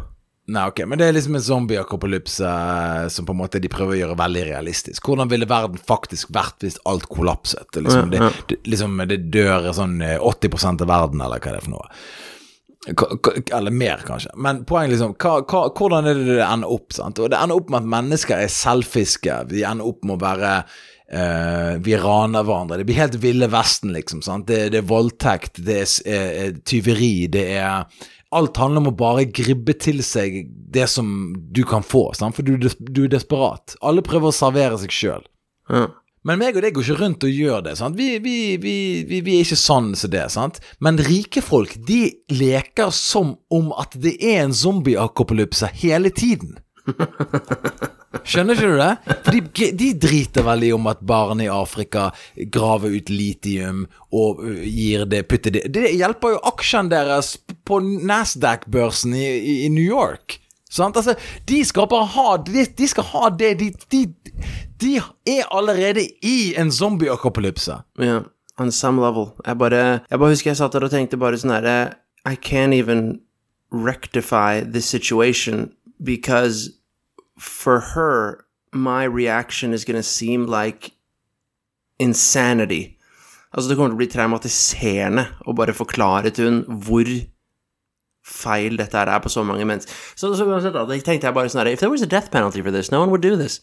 [0.47, 3.97] Nei, ok, men det er liksom en zombie-akopalypse eh, som på en måte de prøver
[3.97, 5.09] å gjøre veldig realistisk.
[5.09, 7.67] Hvordan ville verden faktisk vært hvis alt kollapset?
[7.75, 11.65] Liksom, det, det, liksom, det dør sånn eh, 80% av verden, eller hva det er
[11.65, 11.89] for noe.
[12.87, 14.31] Eller mer, kanskje.
[14.35, 16.93] Men poenget liksom hva, hva, Hvordan er det det ender opp?
[16.95, 17.19] sant?
[17.19, 19.39] Og Det ender opp med at mennesker er selfiske.
[19.51, 20.53] Vi ender opp med å være
[21.11, 22.79] eh, Vi raner hverandre.
[22.79, 24.23] Det blir helt Ville Vesten, liksom.
[24.25, 24.47] sant?
[24.47, 29.23] Det, det er voldtekt, det er eh, tyveri, det er Alt handler om å bare
[29.31, 32.35] gribbe til seg det som du kan få, sant?
[32.35, 33.77] for du, er du er desperat.
[33.79, 35.23] Alle prøver å servere seg sjøl.
[35.71, 35.85] Ja.
[36.27, 37.75] Men meg og deg går ikke rundt og gjør det.
[37.95, 38.75] Vi, vi, vi,
[39.23, 40.25] vi er ikke sånn som det.
[40.33, 40.59] Sant?
[40.83, 42.01] Men rike folk de
[42.33, 46.57] leker som om at det er en zombie-akopalypse hele tiden.
[48.27, 49.15] Skjønner ikke du det?
[49.23, 52.09] For de, de driter veldig om at barn i Afrika
[52.51, 53.85] graver ut litium
[54.15, 57.35] og gir det putter det Det hjelper jo aksjene deres
[57.67, 60.39] på Nasdaq-børsen i, i, i New York.
[60.67, 61.15] Altså,
[61.47, 64.13] de skal bare ha De, de skal ha det de,
[64.81, 67.81] de, er allerede i en zombie-akopalypse.
[67.99, 68.19] Ja,
[68.59, 69.31] on some level.
[69.45, 71.77] Jeg bare, jeg bare husker jeg satt der og tenkte bare sånn herre
[72.27, 73.21] I can't even
[73.71, 75.71] rectify this situation
[76.03, 76.69] because
[77.39, 80.91] for her, my reaction is gonna seem like
[81.99, 82.97] insanity.
[83.53, 87.07] Altså, det kommer til å bli traumatiserende å bare forklare til hun hvor
[88.27, 89.93] feil dette er på så mange mennesker.
[90.15, 92.61] Så, så uansett, da, tenkte jeg bare sånn her If there was a death penalty
[92.61, 93.61] for this, no one would do this.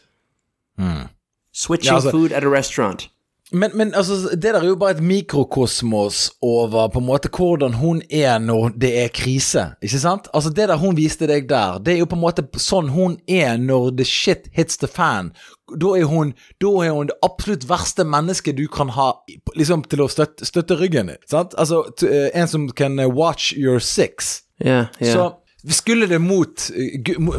[1.54, 3.08] Switching Ja, altså- food at a restaurant.
[3.52, 7.74] Men, men altså, det der er jo bare et mikrokosmos over på en måte hvordan
[7.74, 10.28] hun er når det er krise, ikke sant?
[10.34, 13.18] Altså Det der hun viste deg der, det er jo på en måte sånn hun
[13.28, 15.32] er når the shit hits the fan.
[15.80, 19.12] Da er hun, da er hun det absolutt verste mennesket du kan ha
[19.54, 21.16] liksom til å støtte, støtte ryggen i.
[21.30, 21.54] Sant?
[21.58, 24.40] Altså eh, en som kan eh, watch your six.
[24.62, 25.12] Ja, yeah.
[25.12, 26.70] Så skulle det mot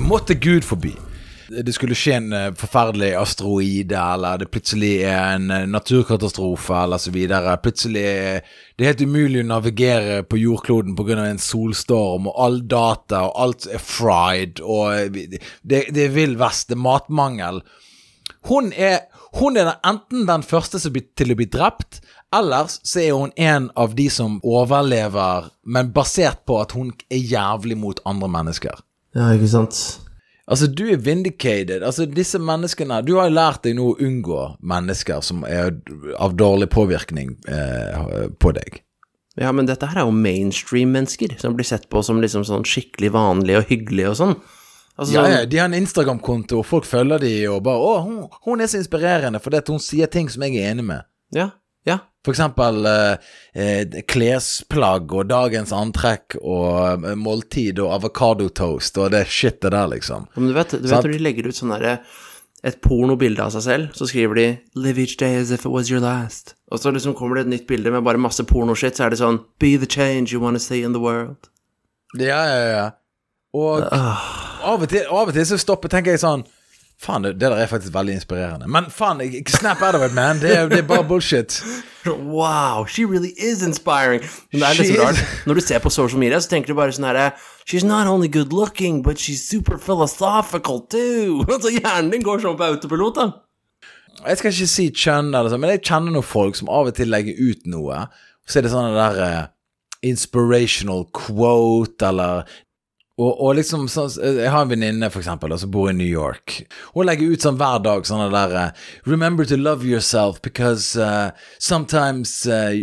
[0.01, 0.95] Måtte Gud forby
[1.49, 7.01] det skulle skje en eh, forferdelig asteroide, eller det plutselig er en eh, naturkatastrofe, eller
[7.01, 7.57] så videre.
[7.63, 11.19] Plutselig det er helt umulig å navigere på jordkloden pga.
[11.25, 16.37] en solstorm, og all data og alt er fried, og eh, det, det er vill
[16.41, 17.61] vest, det er matmangel.
[18.49, 19.05] Hun er,
[19.39, 22.01] hun er enten den første blir, til å bli drept,
[22.37, 27.21] ellers så er hun en av de som overlever, men basert på at hun er
[27.21, 28.81] jævlig mot andre mennesker.
[29.15, 30.01] ja, ikke sant.
[30.47, 31.81] Altså, du er vindicated.
[31.81, 35.71] Altså, disse menneskene Du har jo lært deg nå å unngå mennesker som er
[36.21, 38.83] av dårlig påvirkning eh, på deg.
[39.41, 43.09] Ja, men dette her er jo mainstream-mennesker som blir sett på som liksom sånn skikkelig
[43.15, 44.37] vanlige og hyggelige og sånn.
[44.95, 48.61] Altså, Ja, ja, De har en Instagram-konto, folk følger de og bare 'Å, hun, hun
[48.61, 51.03] er så inspirerende fordi hun sier ting som jeg er enig med'.
[51.33, 51.49] ja.
[52.25, 59.27] For eksempel eh, eh, klesplagg og dagens antrekk og eh, måltid og avokadotoast og det
[59.29, 60.25] shitet der, liksom.
[60.35, 61.99] Men du vet, du vet når de legger ut sånn derre
[62.65, 65.91] et pornobilde av seg selv, så skriver de 'Live each day as if it was
[65.91, 66.55] your last'.
[66.71, 69.21] Og så liksom kommer det et nytt bilde med bare masse pornoshit, så er det
[69.21, 71.51] sånn 'Be the change you want to see in the world'.
[72.17, 72.89] Ja, ja, ja.
[73.53, 73.85] Og
[74.65, 76.43] av og, til, av og til så stopper tenker jeg sånn
[77.05, 78.67] Faen, det, det der er faktisk veldig inspirerende.
[78.67, 80.39] Men faen, snap out of it, man.
[80.41, 81.59] Det er, det er bare bullshit.
[82.05, 84.21] Wow, she really is inspiring.
[84.53, 87.31] Når du ser på social media, så tenker du bare sånn herre
[87.65, 91.41] She's not only good looking, but she's super philosophical too.
[91.49, 93.25] Altså, hjernen din går sånn på autopilot, da.
[94.21, 96.97] Jeg skal ikke si kjønn, eller sånn, men jeg kjenner noen folk som av og
[96.97, 98.05] til legger ut noe.
[98.45, 99.41] Og så er det sånn der eh,
[100.05, 102.45] inspirational quote, eller
[103.17, 106.57] og, og liksom så, Jeg har en venninne, for eksempel, som bor i New York.
[106.95, 108.71] Hun legger ut sånn hver dag sånne der eh,
[109.07, 112.75] Remember to love yourself because uh, sometimes uh,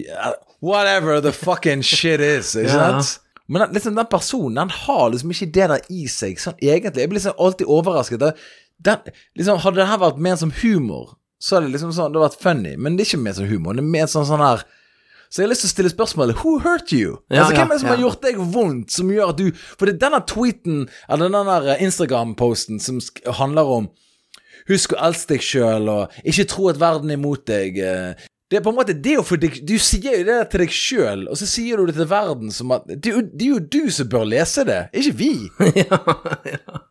[0.63, 2.55] Whatever the fucking shit is.
[2.57, 3.01] Ikke Ja.
[3.03, 3.19] sant?
[3.49, 7.03] Men den- liksom, den personen den har liksom ikke det der i seg, sånn egentlig.
[7.03, 8.23] Jeg blir liksom alltid overrasket.
[8.81, 12.23] Den, liksom, hadde det her vært mer som humor, så hadde det liksom sånn, det
[12.23, 12.77] vært funny.
[12.79, 13.75] Men det er ikke mer som humor.
[13.77, 14.63] Det er mer sånn sånn her
[15.33, 17.15] Så jeg har lyst til å stille spørsmålet Who hurt you?
[17.33, 19.89] Ja, altså, Hvem er det som har gjort deg vondt, som gjør at du For
[19.89, 23.01] det er denne tweeten, eller denne Instagram-posten som
[23.41, 23.89] handler om
[24.69, 27.81] Husk å elske deg sjøl, og ikke tro at verden er imot deg.
[27.83, 28.29] eh.
[28.53, 31.25] Det er på en måte det å få Du sier jo det til deg sjøl,
[31.33, 34.11] og så sier du det til verden som at Det det er jo du som
[34.13, 35.33] bør lese det, ikke vi.
[35.83, 35.99] ja,
[36.47, 36.83] ja.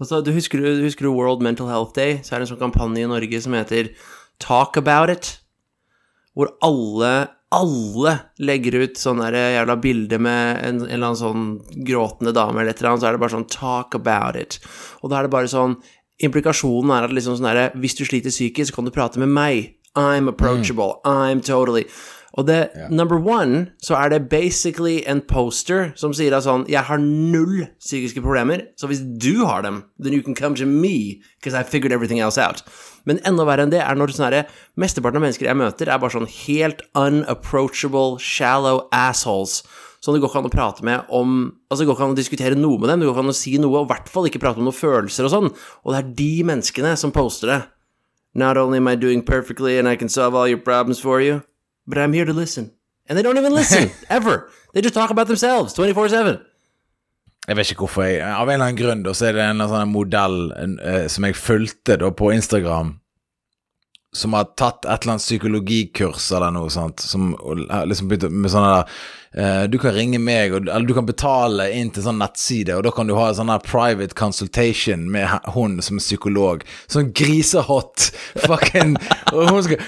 [0.00, 2.20] Altså, du husker, du husker World Mental Health Day?
[2.22, 3.92] Så er det en sånn kampanje i Norge som heter
[4.42, 5.34] Talk About It.
[6.34, 7.12] Hvor alle,
[7.54, 12.74] alle legger ut sånne jævla bilder med en, en eller annen sånn gråtende dame eller
[12.74, 14.58] et eller annet, så er det bare sånn Talk About It.
[15.02, 15.78] Og da er det bare sånn
[16.22, 19.32] Implikasjonen er at liksom sånn herre Hvis du sliter psykisk, så kan du prate med
[19.34, 19.72] meg.
[19.98, 21.00] I'm approachable.
[21.04, 21.88] I'm totally
[22.34, 26.82] Og det, number one, så er det basically en poster som sier at sånn Jeg
[26.88, 31.22] har null psykiske problemer, så hvis du har dem, then you can come to me,
[31.38, 32.64] because I figured everything else out.
[33.08, 34.36] Men enda verre enn det er når sånn
[34.80, 39.62] Mesteparten av mennesker jeg møter, er bare sånn helt unapproachable, shallow assholes.
[40.04, 41.36] Som det går ikke an å prate med om
[41.70, 43.36] Altså, det går ikke an å diskutere noe med dem, det går ikke an å
[43.36, 45.48] si noe, og i hvert fall ikke prate om noen følelser og sånn.
[45.82, 47.60] Og det er de menneskene som poster det.
[48.34, 51.42] Not only am I doing perfectly and I can solve all your problems for you,
[51.86, 52.72] but I'm here to listen.
[53.08, 54.48] And they don't even listen, ever.
[54.72, 56.40] They just talk about themselves 24 7.
[57.44, 59.58] Jeg vet ikke hvorfor jeg Av en eller annen grunn da, så er det en
[59.58, 62.94] eller annen sånn modell en, eh, som jeg fulgte da på Instagram,
[64.14, 67.32] som har tatt et eller annet psykologikurs eller noe sånt, som
[67.88, 68.92] liksom begynte med sånne der
[69.34, 72.92] eh, Du kan ringe meg, eller du kan betale inn til sånn nettside, og da
[72.94, 76.62] kan du ha en sånn der private consultation med hun som er psykolog.
[76.86, 78.10] Sånn grisehot
[78.46, 78.94] fucking
[79.32, 79.82] hun skal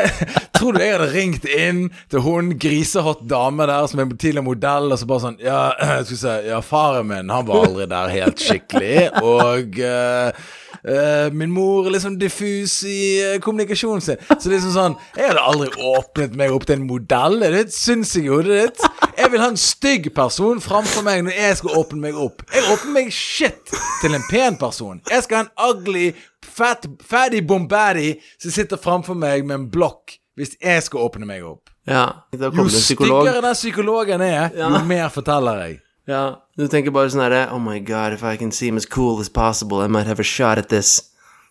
[0.60, 4.92] Tror du jeg hadde ringt inn til hun grisehot dame der som er tidligere modell,
[4.92, 5.62] og så bare sånn Ja,
[6.04, 10.50] skal vi se Ja, faren min, han var aldri der helt skikkelig, og eh,
[10.84, 14.20] Eh, min mor er liksom diffus i uh, kommunikasjonen sin.
[14.30, 17.42] Så det liksom sånn Jeg hadde aldri åpnet meg opp til en modell.
[17.44, 18.86] Er det syns i hodet ditt?
[19.18, 22.46] Jeg vil ha en stygg person framfor meg når jeg skal åpne meg opp.
[22.54, 25.02] Jeg åpner meg shit til en pen person.
[25.10, 26.06] Jeg skal ha en ugly,
[26.46, 31.44] fat, fatty bombaddy som sitter framfor meg med en blokk hvis jeg skal åpne meg
[31.44, 31.68] opp.
[31.88, 35.80] Ja, Jo styggere den psykologen er, jo mer forteller jeg.
[36.10, 36.22] Ja,
[36.58, 39.28] du tenker bare sånn herre Oh my god, if I can seem as cool as
[39.30, 40.96] possible, I might have a shot at this.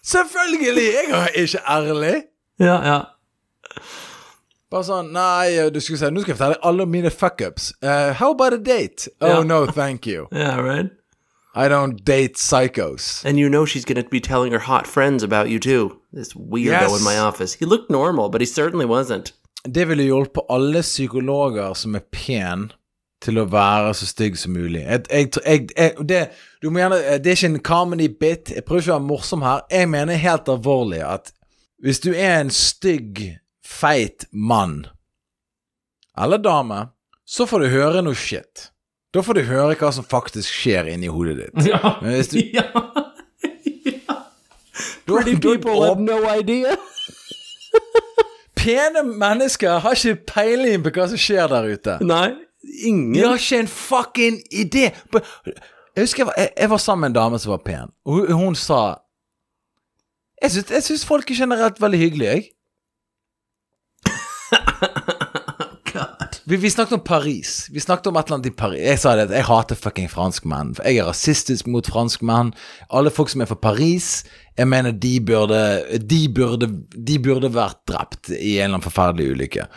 [0.03, 0.89] Selvfølgelig!
[0.93, 2.15] Jeg er ikke ærlig.
[2.59, 2.99] Ja, ja.
[4.69, 7.71] Bare sånn Nei, du skulle si Nå skal jeg fortelle alle mine fuckups.
[7.81, 9.07] Uh, how about a date?
[9.21, 9.43] Oh Ja.
[9.43, 10.27] no, thank you.
[10.31, 10.91] Yeah, right?
[11.55, 13.23] I don't date psychos.
[13.25, 15.99] And you know she's going to be telling her hot friends about you too.
[16.13, 16.99] This weirdo Yes.
[16.99, 17.53] in my office.
[17.55, 19.31] He looked normal, but he certainly wasn't.
[19.65, 22.71] Det ville hjulpet alle psykologer som er pen,
[23.23, 24.81] til å være så stygg som mulig.
[24.85, 26.21] Jeg, jeg, jeg, det,
[26.63, 28.53] gjerne, det er ikke en comedy bit.
[28.55, 29.65] Jeg prøver ikke å være morsom her.
[29.71, 31.33] Jeg mener helt alvorlig at
[31.83, 33.21] hvis du er en stygg,
[33.63, 34.87] feit mann
[36.19, 36.79] eller dame,
[37.29, 38.69] så får du høre noe shit.
[39.13, 41.69] Da får du høre hva som faktisk skjer inni hodet ditt.
[41.69, 41.95] Ja.
[42.01, 42.65] Men hvis du ja.
[42.73, 43.05] da-
[45.09, 46.75] Pretty people have no idea.
[48.59, 51.95] Pene mennesker har ikke peiling på hva som skjer der ute.
[52.05, 52.27] Nei,
[52.63, 53.13] ingen.
[53.13, 54.89] De har ikke en fucking idé.
[55.95, 58.13] Jeg husker jeg var, jeg, jeg var sammen med en dame som var pen, og
[58.13, 58.81] hun, hun sa
[60.39, 62.43] Jeg syns, jeg syns folk er generelt veldig hyggelige, jeg.
[66.49, 67.67] Vi, vi snakket om Paris.
[67.69, 68.81] Vi snakket om et eller annet i Paris.
[68.81, 70.71] Jeg sa det at jeg hater fucking franskmenn.
[70.81, 72.49] Jeg er rasistisk mot franskmenn.
[72.89, 74.23] Alle folk som er fra Paris,
[74.57, 75.59] jeg mener de burde
[76.01, 79.67] De burde, de burde vært drept i en eller annen forferdelig ulykke.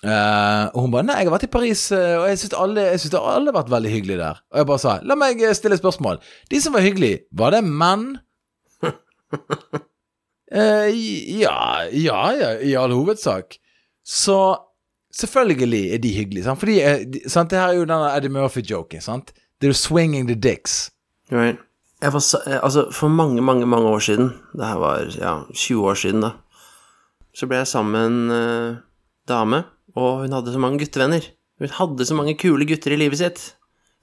[0.00, 2.80] Eh, og hun bare 'Nei, jeg har vært i Paris, eh, og jeg syns alle,
[3.20, 4.40] har vært veldig hyggelige der'.
[4.52, 6.20] Og jeg bare sa 'La meg eh, stille spørsmål'.
[6.50, 8.18] De som var hyggelige, var det menn?
[8.82, 8.90] uh,
[11.42, 13.58] ja, ja, ja, i all hovedsak.
[14.04, 14.56] Så
[15.12, 16.58] selvfølgelig er de hyggelige, sant?
[16.58, 17.50] Fordi sant?
[17.50, 19.32] Det her er jo denne Eddie Murphy-joken, sant?
[19.60, 20.90] Det er jo 'swinging the dicks'.
[21.30, 21.58] Right.
[22.00, 26.20] Var, altså, for mange, mange, mange år siden, det her var ja, 20 år siden
[26.22, 26.30] da,
[27.34, 28.78] så ble jeg sammen med en
[29.28, 29.64] dame,
[29.96, 31.24] og hun hadde så mange guttevenner.
[31.60, 33.40] Hun hadde så mange kule gutter i livet sitt.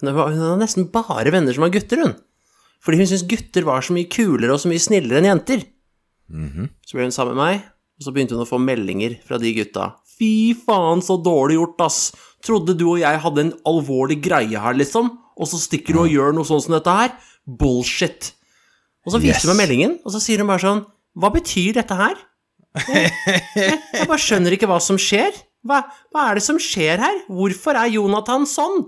[0.01, 2.15] Hun hadde nesten bare venner som var gutter, hun.
[2.85, 5.63] Fordi hun syntes gutter var så mye kulere og så mye snillere enn jenter.
[6.85, 7.61] Så ble hun sammen med meg,
[7.97, 9.87] og så begynte hun å få meldinger fra de gutta.
[10.17, 11.99] Fy faen, så dårlig gjort, ass.
[12.45, 15.09] Trodde du og jeg hadde en alvorlig greie her, liksom?
[15.37, 17.13] Og så stikker du og gjør noe sånn som dette her?
[17.47, 18.31] Bullshit.
[19.07, 19.45] Og så viser Yes.
[19.47, 20.81] hun meg meldingen, og så sier hun bare sånn
[21.17, 22.17] Hva betyr dette her?
[22.87, 25.33] Jeg, jeg bare skjønner ikke hva som skjer.
[25.67, 25.81] Hva,
[26.13, 27.23] hva er det som skjer her?
[27.27, 28.85] Hvorfor er Jonathan sånn?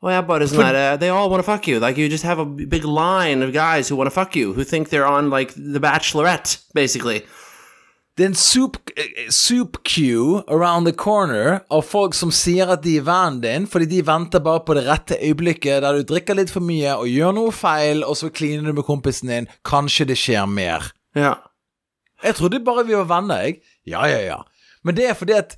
[0.00, 1.78] Og jeg bare sånn herre They all wanna fuck you.
[1.80, 4.88] Like you just have a big line of guys who wanna fuck you, who think
[4.88, 7.20] they're on like The Bachelorette, basically.
[8.16, 12.82] Det er en soup, eh, soup queue around the corner av folk som sier at
[12.82, 16.36] de er vennen din, fordi de venter bare på det rette øyeblikket der du drikker
[16.36, 19.48] litt for mye og gjør noe feil, og så kliner du med kompisen din.
[19.64, 20.90] Kanskje det skjer mer.
[21.16, 21.36] Ja.
[22.24, 23.62] Jeg trodde bare vi var venner, jeg.
[23.88, 24.42] Ja, ja, ja.
[24.84, 25.56] Men det er fordi at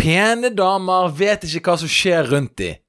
[0.00, 2.80] pene damer vet ikke hva som skjer rundt dem.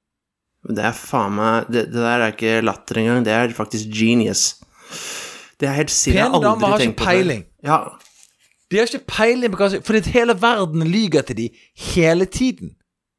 [0.66, 4.56] Det er faen meg det, det der er ikke latter engang, det er faktisk genius.
[5.60, 6.24] Det er helt sinnssykt.
[6.24, 7.44] Pene damer har ikke peiling.
[7.64, 7.78] Ja.
[8.70, 11.46] De har ikke peiling på hva som Fordi hele verden lyger til de
[11.92, 12.74] hele tiden.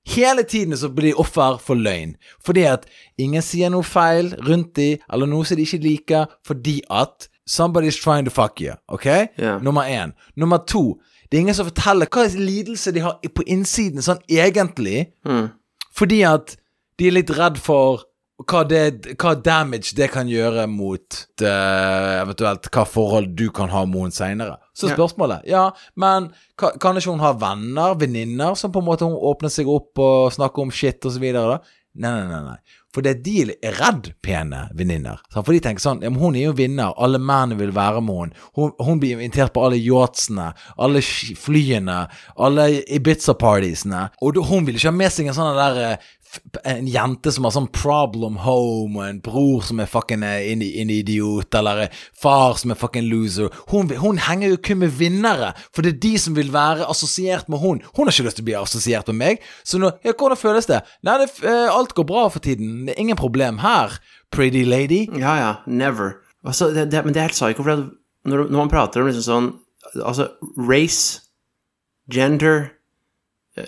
[0.08, 2.16] Hele tiden så blir de offer for løgn.
[2.46, 2.86] Fordi at
[3.20, 8.00] ingen sier noe feil rundt de, eller noe som de ikke liker, fordi at somebody's
[8.00, 8.76] trying to fuck you.
[8.88, 9.06] Ok?
[9.40, 9.62] Yeah.
[9.64, 10.14] Nummer én.
[10.36, 11.00] Nummer to.
[11.28, 15.10] Det er ingen som forteller hva slags lidelse de har på innsiden, sånn egentlig.
[15.28, 15.50] Mm.
[15.98, 16.56] Fordi at
[16.98, 18.06] de er litt redd for
[18.46, 23.82] hva, det, hva damage det kan gjøre mot uh, eventuelt hva forhold du kan ha
[23.90, 24.58] med henne seinere.
[24.78, 29.18] Så spørsmålet Ja, men kan ikke hun ha venner, venninner, som på en måte hun
[29.18, 31.78] åpner seg opp og snakker om shit og så videre, da?
[31.98, 32.44] Nei, nei, nei.
[32.54, 32.78] nei.
[32.96, 35.20] For det de er redd pene venninner.
[35.36, 38.46] For de tenker sånn Hun er jo vinner, alle mennene vil være med henne.
[38.58, 40.50] Hun, hun blir invitert på alle yachtsene,
[40.82, 42.00] alle flyene,
[42.36, 44.08] alle Ibiza-partiesene.
[44.24, 46.08] Og hun vil ikke ha med seg en sånn der eh,
[46.68, 50.64] En jente som har sånn problem home, og en bror som er fucking eh, en,
[50.66, 53.54] en idiot, eller en far som er fucking loser.
[53.72, 57.50] Hun, hun henger jo kun med vinnere, for det er de som vil være assosiert
[57.52, 57.82] med hun.
[57.94, 59.46] Hun har ikke lyst til å bli assosiert med meg.
[59.68, 60.82] Så nå, ja, hvordan føles det?
[61.08, 62.88] Nei, det, eh, alt går bra for tiden.
[62.88, 64.00] Det er ingen problem her,
[64.34, 65.06] pretty lady.
[65.18, 65.54] Ja, ja.
[65.68, 66.20] Never.
[66.48, 67.88] Altså, det, det, men det er helt psycho, for
[68.28, 69.56] når, når man prater om liksom sånn
[70.04, 70.26] Altså,
[70.60, 71.22] race,
[72.12, 72.77] gender, eh,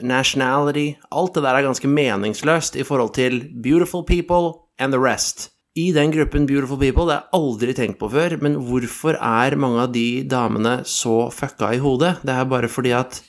[0.01, 5.49] nationality Alt det der er ganske meningsløst i forhold til beautiful people and the rest.
[5.75, 9.55] I den gruppen beautiful people, det har jeg aldri tenkt på før, men hvorfor er
[9.55, 12.17] mange av de damene så fucka i hodet?
[12.25, 13.23] Det er bare fordi at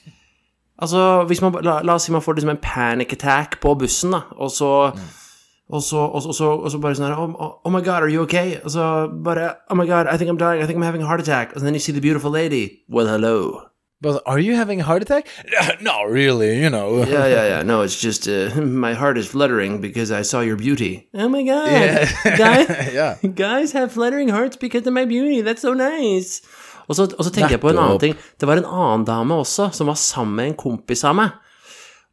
[0.81, 4.23] Altså, man, la, la oss si man får liksom en panic attack på bussen, da,
[4.33, 4.71] og så
[5.79, 8.03] så, og, så, og, så, og så bare sånn her oh, oh, oh my god,
[8.03, 8.57] are you okay?
[8.65, 10.59] Og så bare Oh my god, I think I'm dying.
[10.61, 11.55] I think I'm having a heart attack.
[11.55, 12.83] And then you see the beautiful lady.
[12.89, 13.70] Well, hello.
[14.01, 15.27] But are you having a heart attack?
[15.81, 17.05] Not really, you know.
[17.05, 17.61] Yeah, yeah, yeah.
[17.61, 18.49] No, it's just uh,
[18.85, 21.07] my heart is fluttering because I saw your beauty.
[21.13, 21.69] Oh my god.
[21.71, 22.35] Yeah.
[22.37, 23.17] guys, yeah.
[23.21, 25.41] Guys have fluttering hearts because of my beauty.
[25.41, 26.41] That's so nice.
[26.89, 28.15] Og så, og så tenker jeg på en annen ting.
[28.41, 31.37] Det var en annen dame også som var sammen med en kompis av meg.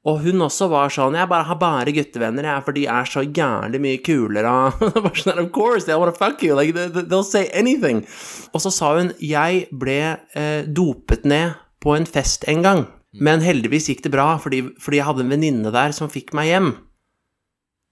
[0.07, 3.25] Og hun også var sånn Jeg bare har bare guttevenner, jeg, for de er så
[3.25, 4.53] jævlig mye kulere.
[4.77, 6.53] Var sånn, Of course, they wanna fuck you.
[6.55, 8.05] Like, they, they'll say anything.
[8.53, 9.99] Og så sa hun Jeg ble
[10.37, 12.85] eh, dopet ned på en fest en gang.
[13.19, 16.51] Men heldigvis gikk det bra, fordi, fordi jeg hadde en venninne der som fikk meg
[16.51, 16.71] hjem.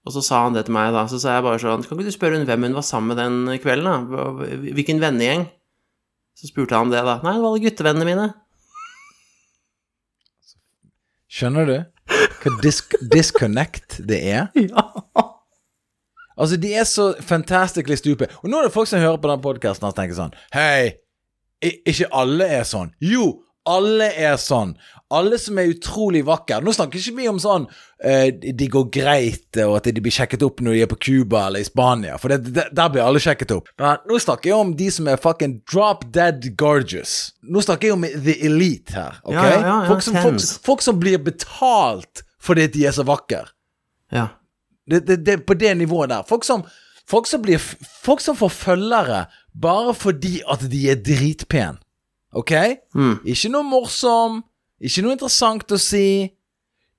[0.07, 1.03] Og så sa han det til meg, da.
[1.11, 3.19] Så sa jeg bare sånn Kan ikke du spørre hun hvem hun var sammen med
[3.19, 4.29] den kvelden, da?
[4.77, 5.47] Hvilken vennegjeng?
[6.37, 7.17] Så spurte han det, da.
[7.25, 8.27] Nei, det var alle guttevennene mine.
[11.27, 12.79] Skjønner du hva dis
[13.11, 14.47] disconnect det er?
[14.71, 14.85] Ja.
[16.37, 18.29] Altså, de er så fantastically stupid.
[18.43, 20.91] Og nå er det folk som hører på den podkasten og tenker sånn Hei,
[21.65, 22.91] ikke alle er sånn.
[23.01, 23.31] Jo,
[23.67, 24.75] alle er sånn.
[25.13, 26.59] Alle som er utrolig vakre.
[26.63, 30.43] Nå snakker ikke vi om sånn uh, de går greit, og at de blir sjekket
[30.47, 33.21] opp når de er på Cuba eller i Spania, for det, det, der blir alle
[33.23, 33.71] sjekket opp.
[33.79, 37.33] Men nå snakker jeg om de som er fucking drop dead gorgeous.
[37.43, 39.37] Nå snakker jeg om the elite her, ok?
[39.37, 43.45] Ja, ja, ja, folk, som, folk, folk som blir betalt fordi de er så vakre.
[44.13, 44.29] ja.
[44.87, 46.23] Det, det, på det nivået der.
[46.23, 46.61] Folk som,
[47.09, 49.25] folk som blir Folk som får følgere
[49.61, 51.81] bare fordi at de er dritpen.
[52.37, 52.53] Ok?
[52.93, 53.15] Mm.
[53.25, 54.41] Ikke noe morsom,
[54.77, 56.29] ikke noe interessant å si.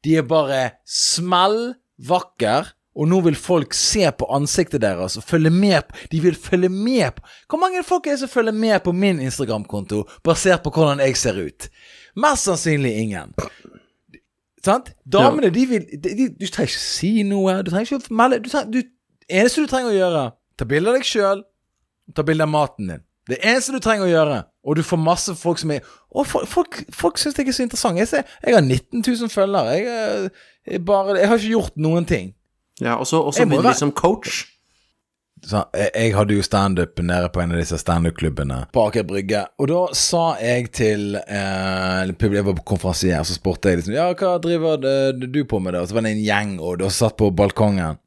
[0.07, 5.53] De er bare smell vakker, og nå vil folk se på ansiktet deres og følge
[5.55, 8.81] med på De vil følge med på Hvor mange folk er det som følger med
[8.83, 11.68] på min Instagram-konto basert på hvordan jeg ser ut?
[12.18, 13.35] Mest sannsynlig ingen.
[14.64, 14.90] Sant?
[15.07, 17.61] Damene, de vil de, de, Du trenger ikke si noe.
[17.62, 18.90] Du trenger ikke melde du trenger, du,
[19.29, 20.24] eneste du trenger å gjøre,
[20.59, 21.44] ta bilde av deg sjøl,
[22.16, 23.05] ta bilde av maten din.
[23.28, 26.78] Det eneste du trenger å gjøre, og du får masse folk som er Å, folk,
[26.96, 27.98] folk, syns jeg er så interessant.
[28.00, 29.74] Jeg, ser, jeg har 19 000 følgere.
[29.76, 30.30] Jeg, er-
[30.72, 32.30] jeg, bare, jeg har ikke gjort noen ting.
[32.80, 34.46] ja og så begynner vi som coach.
[35.44, 39.44] Så jeg, jeg hadde jo standup nede på en av disse standup-klubbene på Aker Brygge.
[39.60, 44.08] Og da sa jeg til eh, Jeg var på konferansier, så spurte jeg liksom Ja,
[44.18, 45.84] hva driver det- du på med, da?
[45.84, 48.00] Og så var det en gjeng, og da satt på balkongen.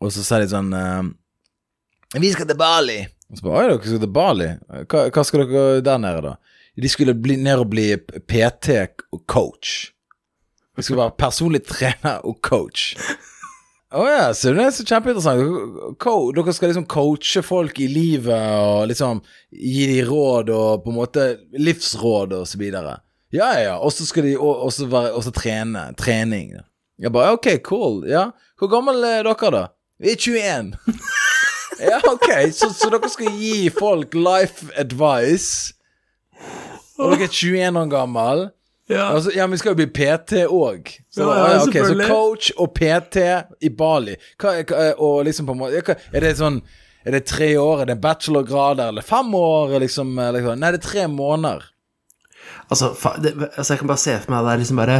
[0.00, 3.00] Og så sa de sånn eh, Vi skal til Bali.
[3.30, 4.48] Og så bare, Oi, dere skal til Bali?
[4.86, 6.34] Hva, hva skal dere der nede, da?
[6.76, 8.76] De skulle bli, ned og bli PT
[9.14, 9.92] og coach.
[10.76, 12.92] De skulle være personlig trener og coach.
[13.96, 15.96] Å ja, så det er så kjempeinteressant.
[16.36, 20.98] Dere skal liksom coache folk i livet og liksom gi dem råd og på en
[20.98, 22.98] måte livsråd og så videre.
[23.34, 23.76] Ja, ja.
[23.78, 25.88] Og så skal de også, være, også trene.
[25.98, 26.52] Trening.
[27.00, 28.02] Jeg bare OK, cool.
[28.10, 28.28] Ja.
[28.58, 29.64] Hvor gammel er dere, da?
[30.02, 30.74] Vi er 21.
[31.80, 32.28] ja, OK.
[32.52, 35.74] Så, så dere skal gi folk life advice.
[36.98, 38.46] Og dere er 21 år gammel.
[38.88, 39.08] Ja.
[39.10, 40.90] Altså, ja, men vi skal jo bli PT òg.
[41.10, 43.24] Så, Ja, ja, okay, så coach og PT
[43.66, 44.14] i Bali.
[44.38, 44.60] Hva,
[44.94, 46.60] og liksom på en måte Er det sånn
[47.06, 47.82] Er det tre år?
[47.82, 48.88] Er det bachelorgrader?
[48.88, 49.78] eller fem år?
[49.82, 51.66] Liksom, eller, nei, det er tre måneder.
[52.66, 52.90] Altså,
[53.22, 54.96] det, altså, jeg kan bare se for meg det er liksom bare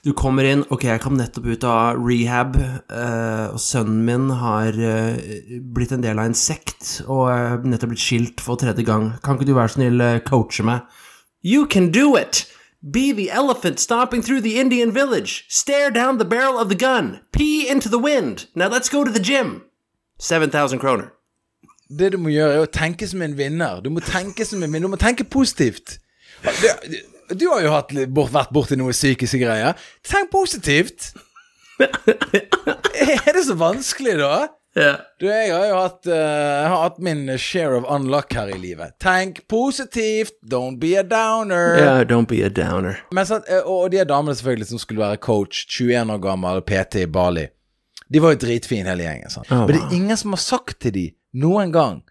[0.00, 4.78] Du kommer inn Ok, jeg kom nettopp ut av rehab, eh, og sønnen min har
[4.80, 9.10] eh, blitt en del av en sekt, og uh, nettopp blitt skilt for tredje gang.
[9.24, 10.88] Kan ikke du være snill eh, coache meg?
[11.44, 12.46] You can do it!
[12.82, 15.44] Be the elephant stomping through the Indian village.
[15.48, 17.20] Stare down the barrel of the gun.
[17.30, 18.46] Pee into the wind.
[18.56, 19.62] Now let's go to the gym.
[20.18, 21.12] 7000 kroner.
[21.98, 23.82] Det du må gjøre, er å tenke som en vinner.
[23.84, 24.88] Du må tenke som en vinner.
[24.88, 25.98] Du må tenke positivt.
[26.42, 26.96] Du,
[27.34, 29.78] du har jo hatt, bort, vært borti noen psykiske greier.
[30.06, 31.12] Tenk positivt!
[31.82, 34.48] Er det så vanskelig, da?
[34.76, 35.02] Yeah.
[35.20, 36.14] Du, jeg har jo hatt, uh,
[36.64, 38.94] har hatt min share of unluck her i livet.
[39.04, 41.76] Tenk positivt, don't be a downer.
[41.76, 43.02] Yeah, don't be a downer.
[43.12, 47.04] Men så, eh, og de damene selvfølgelig som skulle være coach, 21 år gammel, PT
[47.04, 47.46] i Bali,
[48.08, 49.32] de var jo dritfine hele gjengen.
[49.32, 49.48] Sånn.
[49.50, 52.02] Oh, Men det er ingen som har sagt til dem noen gang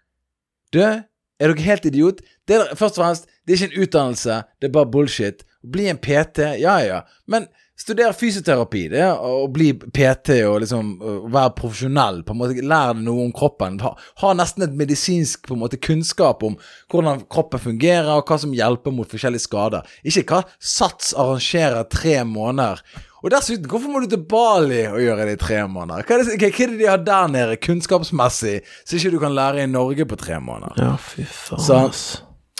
[0.74, 1.04] Du, er
[1.38, 2.22] dere helt idiot?
[2.48, 5.42] Det er, først og fremst, det er ikke en utdannelse, det er bare bullshit.
[5.62, 7.02] Bli en PT, ja ja.
[7.30, 7.46] Men
[7.82, 10.90] studer fysioterapi, det å bli PT og liksom
[11.32, 12.20] være profesjonell.
[12.22, 13.80] på en måte Lær deg noe om kroppen.
[13.82, 13.90] Ha,
[14.22, 16.54] ha nesten et medisinsk på en måte kunnskap om
[16.92, 19.82] hvordan kroppen fungerer, og hva som hjelper mot forskjellige skader.
[20.04, 22.82] Ikke hva Sats arrangerer tre måneder.
[23.22, 26.02] Og dessuten, hvorfor må du til Bali og gjøre det i tre måneder?
[26.06, 29.34] Hva er det, hva er det de har der nede, kunnskapsmessig, som ikke du kan
[29.34, 30.74] lære i Norge på tre måneder?
[30.82, 32.04] Ja, fy faen, Så- ass.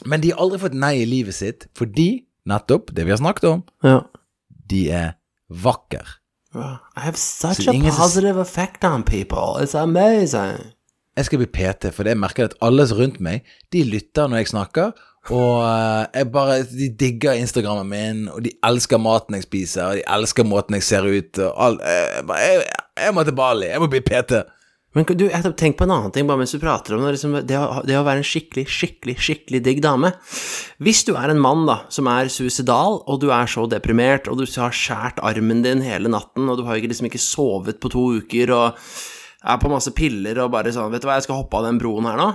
[0.07, 3.45] Men de har aldri fått nei i livet sitt, fordi, nettopp, det vi har snakket
[3.51, 4.01] om, Ja.
[4.71, 5.13] de er.
[6.55, 6.77] Wow.
[6.97, 9.57] I have such a positive effect on people.
[9.63, 10.59] It's amazing.
[11.17, 13.43] Jeg skal bli PT, for det merker jeg at alle rundt meg,
[13.73, 14.93] de lytter når jeg snakker,
[15.31, 19.97] og eh, jeg bare, de digger Instagrammen min, og de elsker maten jeg spiser, og
[20.01, 22.63] de elsker måten jeg ser ut, og all, jeg, jeg,
[23.05, 24.41] jeg må til Bali, jeg må bli PT.
[24.93, 27.15] Men du, jeg har tenkt på en annen ting bare mens du prater om det,
[27.15, 30.13] liksom, det, å, det å være en skikkelig, skikkelig, skikkelig digg dame.
[30.85, 34.43] Hvis du er en mann da, som er suicidal, og du er så deprimert, og
[34.43, 38.07] du har skjært armen din hele natten, og du har liksom ikke sovet på to
[38.21, 38.85] uker, og
[39.43, 41.81] er på masse piller, og bare sånn, vet du hva, jeg skal hoppe av den
[41.81, 42.31] broen her nå.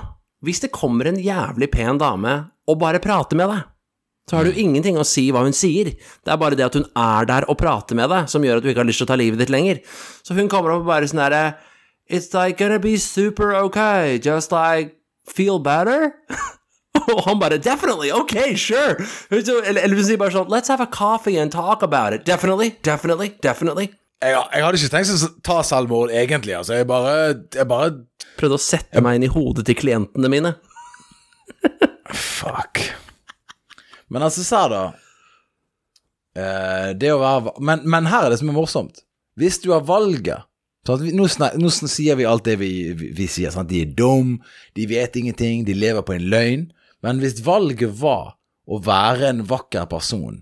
[0.46, 3.66] Hvis det kommer en jævlig pen dame, og bare prater med deg,
[4.28, 5.94] så har du ingenting å si hva hun sier.
[5.96, 8.66] Det er bare det at hun er der og prater med deg, som gjør at
[8.66, 9.80] du ikke har lyst til å ta livet ditt lenger.
[10.26, 11.44] Så hun kommer opp og bare sånn derre
[12.10, 14.96] It's like gonna be super okay, just like
[15.28, 16.14] feel better.
[17.08, 18.96] og han bare Definitely, okay, sure.
[19.30, 22.26] Så- Eller, eller hun sier bare sånn Let's have a coffee and talk about it.
[22.26, 23.90] Definitely, definitely, definitely.
[24.24, 26.74] Jeg, jeg hadde ikke tenkt å ta selvmord egentlig, altså.
[26.80, 27.12] Jeg bare,
[27.54, 27.92] jeg bare
[28.40, 30.56] Prøvde å sette meg inn i hodet til klientene mine.
[32.14, 32.82] Fuck.
[34.10, 34.82] Men altså, se da.
[36.38, 39.02] Eh, det å være men, men her er det som er morsomt.
[39.38, 40.46] Hvis du har valget
[40.96, 43.52] vi, nå, snak, nå sier vi alt det vi, vi, vi sier.
[43.52, 43.70] Sant?
[43.72, 44.38] De er dum,
[44.78, 46.68] de vet ingenting, de lever på en løgn.
[47.04, 50.42] Men hvis valget var å være en vakker person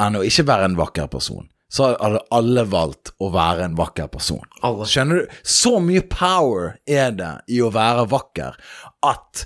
[0.00, 4.08] enn å ikke være en vakker person, så hadde alle valgt å være en vakker
[4.10, 4.42] person.
[4.66, 4.88] Alle.
[4.88, 5.34] Skjønner du?
[5.46, 8.56] Så mye power er det i å være vakker
[9.06, 9.44] at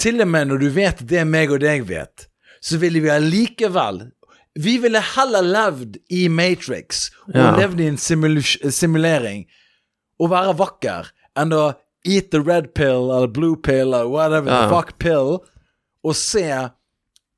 [0.00, 2.26] til og med når du vet det meg og deg vet,
[2.64, 4.00] så ville vi allikevel
[4.54, 7.56] Vi ville heller levd i Matrix og Ja.
[7.56, 9.46] levd i en simul- simulering
[10.20, 11.74] og være vakker enn å
[12.06, 14.62] eat the red pill eller blue pill eller whatever Ja.
[14.68, 15.40] the fuck pill
[16.04, 16.46] og se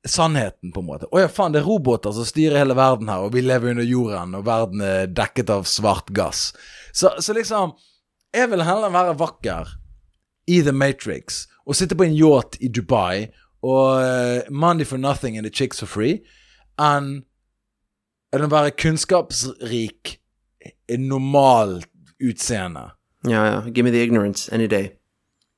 [0.05, 1.07] sannheten, på en måte.
[1.11, 3.83] Å ja, faen, det er roboter som styrer hele verden her, og vi lever under
[3.83, 6.53] jorden, og verden er dekket av svart gass.
[6.93, 7.73] Så, så liksom
[8.33, 9.67] Jeg vil heller være vakker
[10.47, 13.29] i The Matrix og sitte på en yacht i Dubai
[13.63, 16.21] og uh, money for nothing and the chicks for free
[16.81, 17.11] enn
[18.35, 20.17] enn å være kunnskapsrik,
[20.91, 21.79] en normal
[22.23, 22.89] utseende.
[23.27, 23.59] Ja, ja.
[23.71, 24.93] Give me the ignorance any day.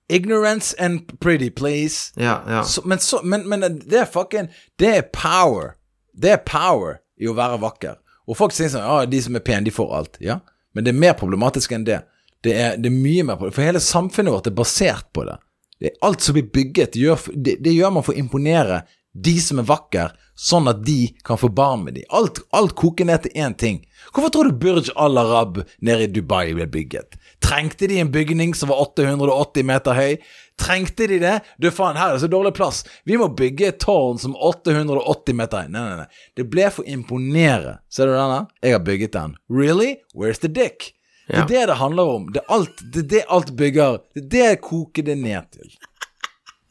[0.09, 2.13] Ignorance and pretty, please.
[2.15, 2.63] Ja, ja.
[2.63, 5.75] Så, men, så, men, men det er fucking Det er power.
[6.13, 7.99] Det er power i å være vakker.
[8.29, 10.17] Og folk sier sånn Ja, de som er pene, de får alt.
[10.23, 10.39] Ja,
[10.73, 12.01] men det er mer problematisk enn det.
[12.45, 13.59] Det er, det er mye mer problematisk.
[13.59, 15.37] For hele samfunnet vårt er basert på det.
[15.79, 18.81] det er alt som blir bygget, gjør, det, det gjør man for å imponere
[19.13, 22.05] de som er vakre, sånn at de kan få barn med dem.
[22.15, 23.81] Alt, alt koker ned til én ting.
[24.13, 27.17] Hvorfor tror du Burj Al Arab nede i Dubai ble bygget?
[27.43, 30.19] Trengte de en bygning som var 880 meter høy?
[30.59, 31.35] Trengte de det?
[31.59, 32.83] Du faen, her er det så dårlig plass.
[33.07, 35.73] Vi må bygge et tårn som 880 meter høy.
[35.73, 36.23] Nei, nei, nei.
[36.39, 37.79] Det ble for imponere.
[37.91, 38.45] Ser du denne?
[38.63, 39.35] Jeg har bygget den.
[39.51, 39.97] Really?
[40.13, 40.93] Where's the dick?
[41.29, 42.23] Det er det det handler om.
[42.33, 43.99] Det er alt, det, det alt bygger.
[44.15, 45.75] Det er det koker det ned til.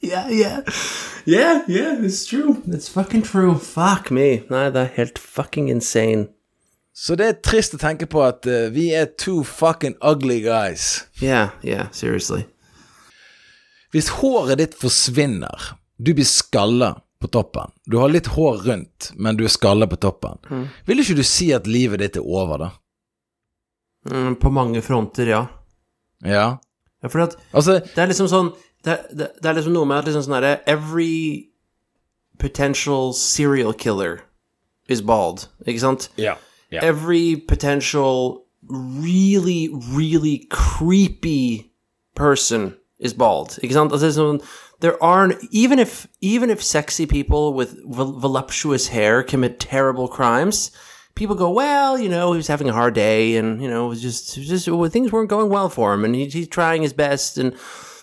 [0.01, 0.63] Yeah, yeah.
[1.25, 2.63] Yeah, yeah, it's true.
[2.67, 3.59] It's fucking true.
[3.59, 4.45] Fuck me.
[4.51, 6.29] Nei, det er helt fucking insane.
[6.95, 11.07] Så det er trist å tenke på at uh, vi er two fucking ugly guys.
[11.23, 12.47] Yeah, yeah, seriously.
[13.95, 19.39] Hvis håret ditt forsvinner, du blir skalla på toppen, du har litt hår rundt, men
[19.39, 22.69] du er skalla på toppen, vil ikke du si at livet ditt er over, da?
[24.11, 25.41] Mm, på mange fronter, ja.
[26.23, 26.49] Ja?
[27.03, 28.53] ja for at Altså, det er liksom sånn
[28.89, 31.51] Det, er- det, det er liksom noe med at liksom sånn herre Every
[32.39, 34.23] potential serial killer
[34.89, 36.09] is bald, ikke sant?
[36.17, 36.37] ja.
[36.71, 36.81] ja.
[36.83, 41.73] every potential really, really creepy
[42.15, 43.59] person is bald.
[43.63, 43.93] Ikke sant?
[43.93, 44.41] Altså, er sånn,
[44.81, 50.71] there aren't even if even if sexy people with voluptuous hair commit terrible crimes,
[51.15, 53.89] people go, well, you know, he was having a hard day, and you know, it
[53.89, 56.49] was just, it was just well, things weren't going well for him, and he, he's
[56.49, 57.53] trying his best, and.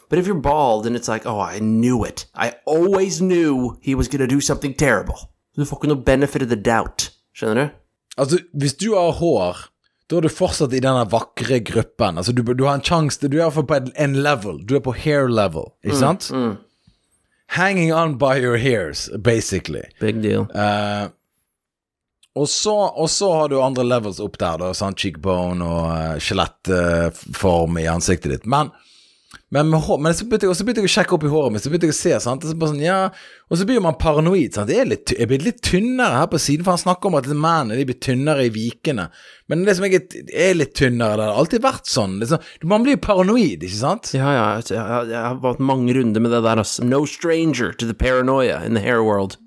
[0.10, 2.26] But if you're bald and it's like, oh, I knew it.
[2.36, 5.32] I always knew he was to do something terrible.
[5.56, 7.10] Du får ikke noe benefit of the doubt.
[7.36, 7.80] Skjønner du?
[8.18, 9.66] Altså, hvis du har hår,
[10.10, 12.20] da er du fortsatt i denne vakre gruppen.
[12.20, 14.62] Altså, du, du har en sjanse Du er iallfall på en, level.
[14.68, 16.30] Du er på hair level, ikke sant?
[17.56, 19.84] Hanging on by your hairs, basically.
[19.99, 20.47] Big deal.
[20.53, 21.10] Uh,
[22.36, 26.16] og, så, og så har du andre levels opp der, da, sånn cheekbone og uh,
[26.22, 28.49] skjelettform i ansiktet ditt.
[28.49, 28.74] Men,
[29.53, 31.93] men, hår, men så begynte jeg, å sjekke opp i håret mitt, så begynte jeg
[31.93, 32.43] å se, sant?
[32.43, 32.97] Og så, sånn, ja,
[33.45, 34.55] og så blir man paranoid.
[34.57, 34.71] Sant?
[34.73, 37.29] Jeg er, litt, jeg blir litt tynnere her på siden, for han snakker om at
[37.29, 39.05] mennene blir tynnere i vikene.
[39.51, 40.01] Men det jeg
[40.33, 42.17] er litt tynnere, det har alltid vært sånn.
[42.23, 44.15] Liksom, man blir paranoid, ikke sant?
[44.17, 46.81] Ja, ja, jeg, jeg, jeg har vært mange runder med det der, Altså.
[46.87, 49.37] No stranger to the paranoia in the hair world.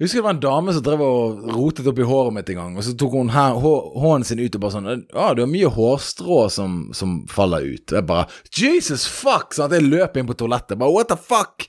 [0.00, 2.56] Jeg husker det var en dame som drev og rotet opp i håret mitt en
[2.56, 5.42] gang, og så tok hun her, hå, hånden sin ut og bare sånn Ja, du
[5.42, 7.84] har mye hårstrå som, som faller ut.
[7.92, 9.52] Og jeg bare Jesus fuck!
[9.52, 10.78] Sånn at jeg løp inn på toalettet.
[10.80, 11.66] Bare what the fuck?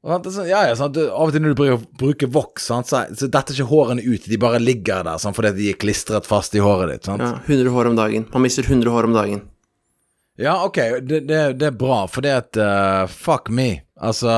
[0.00, 2.86] Og sånn, ja, ja, sånn, du, Av og til når du bruker, bruker voks, sånn,
[2.88, 4.30] så, så detter ikke hårene ut.
[4.32, 7.10] De bare ligger der sånn, fordi de er klistret fast i håret ditt.
[7.10, 7.20] Sant?
[7.20, 8.24] Ja, 100 hår om dagen.
[8.32, 9.44] Man mister 100 hår om dagen.
[10.40, 13.68] Ja, ok, det, det, det er bra, fordi at uh, Fuck me.
[14.00, 14.32] Altså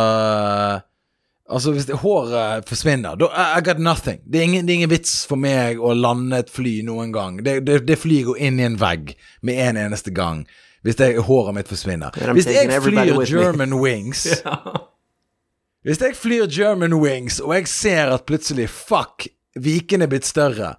[1.51, 4.23] Altså, hvis det, håret forsvinner, da I, got nothing.
[4.25, 7.37] Det er, ingen, det er ingen vits for meg å lande et fly noen gang.
[7.45, 9.13] Det, det, det flyet går inn i en vegg
[9.45, 10.47] med en eneste gang.
[10.85, 12.17] Hvis det, håret mitt forsvinner.
[12.33, 13.25] Hvis jeg flyr.
[13.29, 14.27] German Wings
[15.85, 19.27] Hvis jeg flyr German Wings, og jeg ser at plutselig Fuck,
[19.61, 20.75] Viken er blitt større.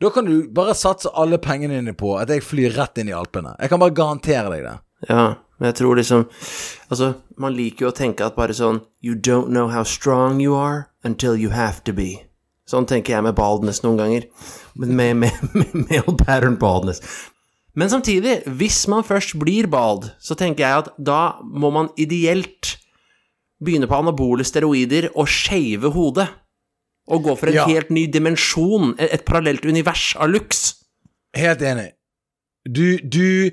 [0.00, 3.16] Da kan du bare satse alle pengene dine på at jeg flyr rett inn i
[3.16, 3.54] Alpene.
[3.56, 4.74] Jeg kan bare garantere deg det.
[5.08, 5.24] Ja,
[5.60, 6.26] men jeg tror liksom
[6.90, 10.56] Altså, man liker jo å tenke at bare sånn You don't know how strong you
[10.58, 12.16] are until you have to be.
[12.66, 14.26] Sånn tenker jeg med baldness noen ganger.
[14.74, 17.00] Med, med, med, med male pattern baldness.
[17.78, 22.74] Men samtidig, hvis man først blir bald, så tenker jeg at da må man ideelt
[23.62, 26.26] begynne på anabole steroider og shave hodet.
[27.10, 27.66] Og gå for en Ja.
[27.66, 30.74] helt ny dimensjon, et, et parallelt univers av looks.
[31.34, 31.92] Helt enig.
[32.68, 33.50] Du, du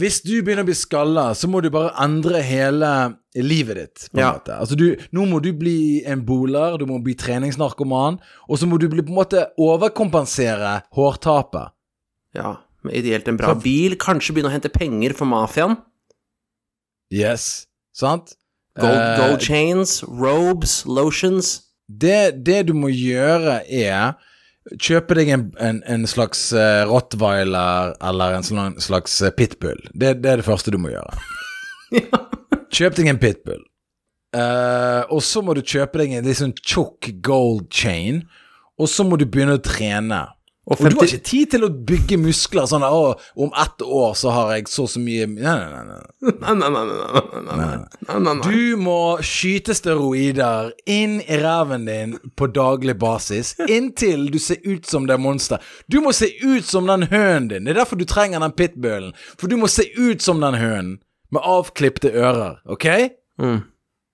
[0.00, 2.90] Hvis du begynner å bli skalla, så må du bare endre hele
[3.36, 4.06] livet ditt.
[4.10, 4.32] på en Ja.
[4.32, 4.56] måte.
[4.58, 8.18] Altså du, Nå må du bli en boler, du må bli treningsnarkoman,
[8.48, 11.70] og så må du bli, på en måte overkompensere hårtapet.
[12.34, 13.96] Ja, med ideelt en bra bil.
[13.96, 15.76] Kanskje begynne å hente penger for mafiaen.
[17.12, 18.36] Yes, sant?
[18.78, 21.66] Gold, Eh, gold chains, robes, lotions.
[21.90, 24.14] det, det du må gjøre, er
[24.76, 29.80] Kjøpe deg en, en, en slags eh, rottweiler eller en slags eh, pitbull.
[29.94, 31.16] Det, det er det første du må gjøre.
[32.76, 33.64] Kjøp deg en pitbull.
[34.30, 38.22] Uh, og så må du kjøpe deg en litt sånn tjukk gold chain.
[38.80, 40.22] Og så må du begynne å trene.
[40.68, 40.84] Og, 50...
[40.84, 44.32] og, du har ikke tid til å bygge muskler sånn at om ett år så
[44.34, 46.00] har jeg så så mye Nei, nei, nei.
[46.20, 47.62] nei, nei, nei, nei,
[48.10, 48.34] nei, nei.
[48.44, 54.86] Du må skyte steroider inn i ræven din på daglig basis inntil du ser ut
[54.86, 55.64] som det monster.
[55.88, 57.64] Du må se ut som den hønen din.
[57.64, 59.16] Det er derfor du trenger den pitbullen.
[59.40, 60.98] For du må se ut som den hønen
[61.32, 62.86] med avklipte ører, OK?
[63.40, 63.62] Mm.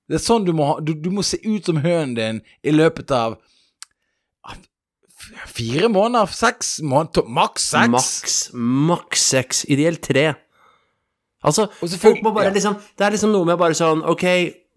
[0.06, 2.74] Det er sånn du må ha du, du må se ut som hønen din i
[2.74, 3.40] løpet av
[5.56, 6.32] Fire måneder?
[6.32, 7.28] Seks måneder?
[7.28, 7.88] Maks seks?
[7.88, 9.64] Maks, maks seks.
[9.72, 10.34] Ideelt tre.
[11.46, 11.66] Altså,
[12.00, 12.52] folk må bare ja.
[12.56, 14.24] liksom Det er liksom noe med bare sånn Ok,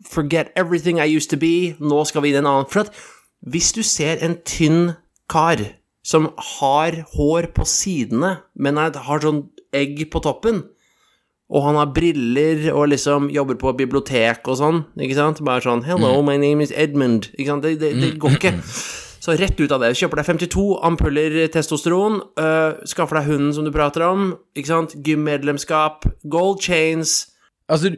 [0.06, 1.74] Forget everything I used to be.
[1.80, 2.94] Nå skal vi inn i en annen For at
[3.50, 4.94] hvis du ser en tynn
[5.32, 5.62] kar
[6.04, 10.64] som har hår på sidene, men har sånn egg på toppen,
[11.48, 15.44] og han har briller og liksom jobber på bibliotek og sånn, ikke sant?
[15.46, 17.32] Bare sånn 'Hello, my name is Edmund'.
[17.38, 17.64] Ikke sant?
[17.64, 18.54] Det, det, det går ikke.
[19.30, 19.92] Så rett ut av det.
[20.00, 24.96] Kjøper deg 52 ampuller testosteron, øh, skaffer deg hunden som du prater om, ikke sant?
[25.06, 27.28] Gymmedlemskap, gold chains
[27.70, 27.92] Altså,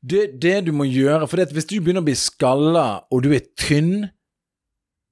[0.00, 3.34] det, det du må gjøre For det hvis du begynner å bli skalla, og du
[3.36, 4.08] er tynn,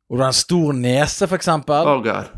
[0.09, 2.33] og du har en stor nese, for eksempel Oh god.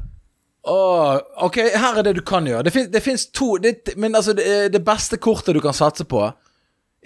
[0.68, 1.14] Oh,
[1.46, 2.66] ok, her er det du kan gjøre.
[2.66, 6.04] Det, fin, det fins to det, Men altså, det, det beste kortet du kan satse
[6.04, 6.26] på,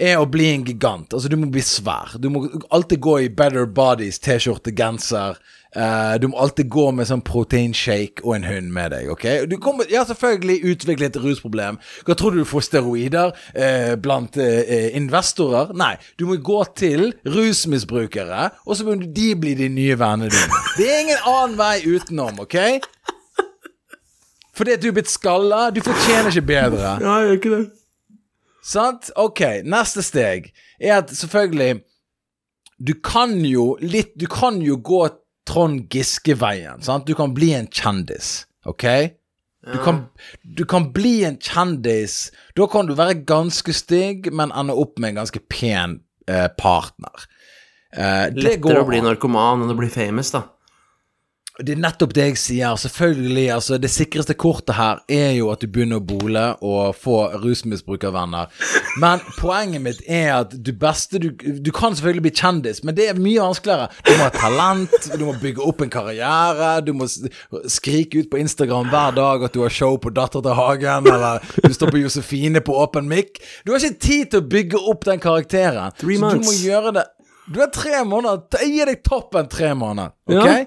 [0.01, 1.13] er å bli en gigant.
[1.13, 2.17] Altså, du må bli svær.
[2.19, 5.39] Du må alltid gå i Better Bodies, T-skjorte, genser.
[5.77, 9.09] Eh, du må alltid gå med sånn proteinshake og en hund med deg.
[9.13, 9.27] ok?
[9.49, 11.79] Du kommer, ja, selvfølgelig utvikle et rusproblem.
[12.05, 15.73] Hva tror du du får steroider uh, blant uh, investorer?
[15.79, 20.61] Nei, du må gå til rusmisbrukere, og så må de bli de nye vennene dine.
[20.77, 22.59] Det er ingen annen vei utenom, ok?
[24.57, 25.71] Fordi at du er blitt skalla.
[25.73, 26.99] Du fortjener ikke bedre.
[27.01, 27.63] Ja, jeg gjør ikke det.
[28.63, 29.09] Sant?
[29.19, 31.81] Ok, neste steg er at selvfølgelig
[32.79, 35.01] Du kan jo litt Du kan jo gå
[35.49, 36.83] Trond Giske-veien?
[37.07, 38.87] Du kan bli en kjendis, ok?
[39.63, 40.05] Du kan,
[40.43, 42.33] du kan bli en kjendis.
[42.59, 47.29] Da kan du være ganske stygg, men ende opp med en ganske pen eh, partner.
[47.95, 50.47] Eh, det går Lettere å bli narkoman enn å bli famous, da.
[51.61, 52.77] Det er nettopp det jeg sier.
[52.81, 57.19] Selvfølgelig, altså Det sikreste kortet her er jo at du begynner å bole og få
[57.43, 58.49] rusmisbrukervenner.
[59.03, 63.11] Men poenget mitt er at du beste du, du kan selvfølgelig bli kjendis, men det
[63.11, 63.91] er mye vanskeligere.
[64.09, 67.09] Du må ha talent, du må bygge opp en karriere, du må
[67.69, 71.45] skrike ut på Instagram hver dag at du har show på Datter til Hagen, eller
[71.67, 73.43] du står på Josefine på åpen mic.
[73.67, 75.93] Du har ikke tid til å bygge opp den karakteren.
[76.01, 77.09] Three så du må gjøre det
[77.53, 78.47] Du har tre måneder.
[78.63, 80.15] Jeg gir deg toppen tre måneder.
[80.31, 80.47] Ok?
[80.47, 80.63] Ja.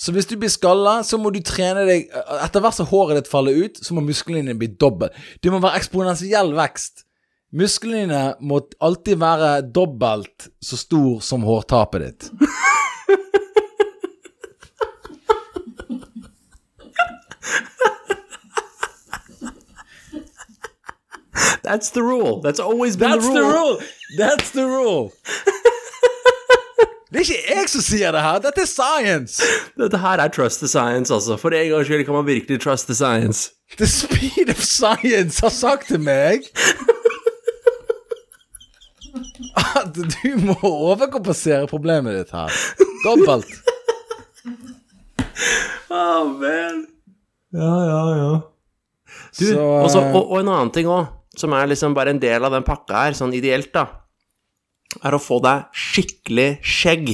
[0.00, 2.08] Så hvis du blir skalla, så må du trene deg
[2.40, 5.16] Etter hvert som håret ditt faller ut, så må musklene dine bli dobbelt.
[5.44, 7.04] Det må være eksponentiell vekst.
[7.52, 12.30] Musklene dine må alltid være dobbelt så stor som hårtapet ditt.
[21.62, 22.40] That's the rule.
[22.40, 23.52] That's always been That's the the rule.
[23.52, 23.80] rule!
[24.18, 25.12] That's the rule!
[27.10, 29.42] Det er ikke jeg som sier det her, dette er science!
[29.78, 31.34] Dette her er trust the science, altså.
[31.40, 33.50] For en gangs skyld kan man virkelig trust the science.
[33.78, 36.46] The speed of science har sagt til meg
[39.80, 42.54] at du må overkompensere problemet ditt her.
[43.04, 43.50] Dobbelt.
[45.90, 46.84] Oh, man.
[47.54, 48.32] Ja, ja, ja.
[49.38, 51.08] Du, Så, også, eh, og, og en annen ting òg,
[51.38, 53.86] som er liksom bare en del av den pakka her, sånn ideelt, da,
[55.04, 57.10] er å få deg skikkelig skjegg.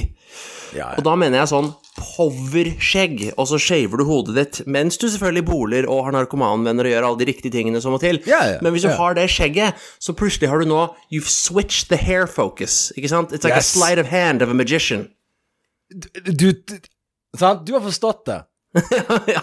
[0.77, 5.07] ja, Og da mener jeg sånn powerskjegg, og så shaver du hodet ditt mens du
[5.09, 8.19] selvfølgelig boler og har narkomanvenner og gjør alle de riktige tingene som må til.
[8.29, 8.97] Ja, ja, Men hvis du ja.
[8.99, 12.93] har det skjegget, så plutselig har du nå You've switched the hair focus.
[12.97, 13.33] Ikke sant?
[13.33, 13.71] It's like Yes.
[13.73, 15.09] a sleight of hand of a magician.
[15.89, 16.53] du, du
[17.37, 17.67] Sant?
[17.67, 18.39] Du har forstått det.
[19.35, 19.43] ja.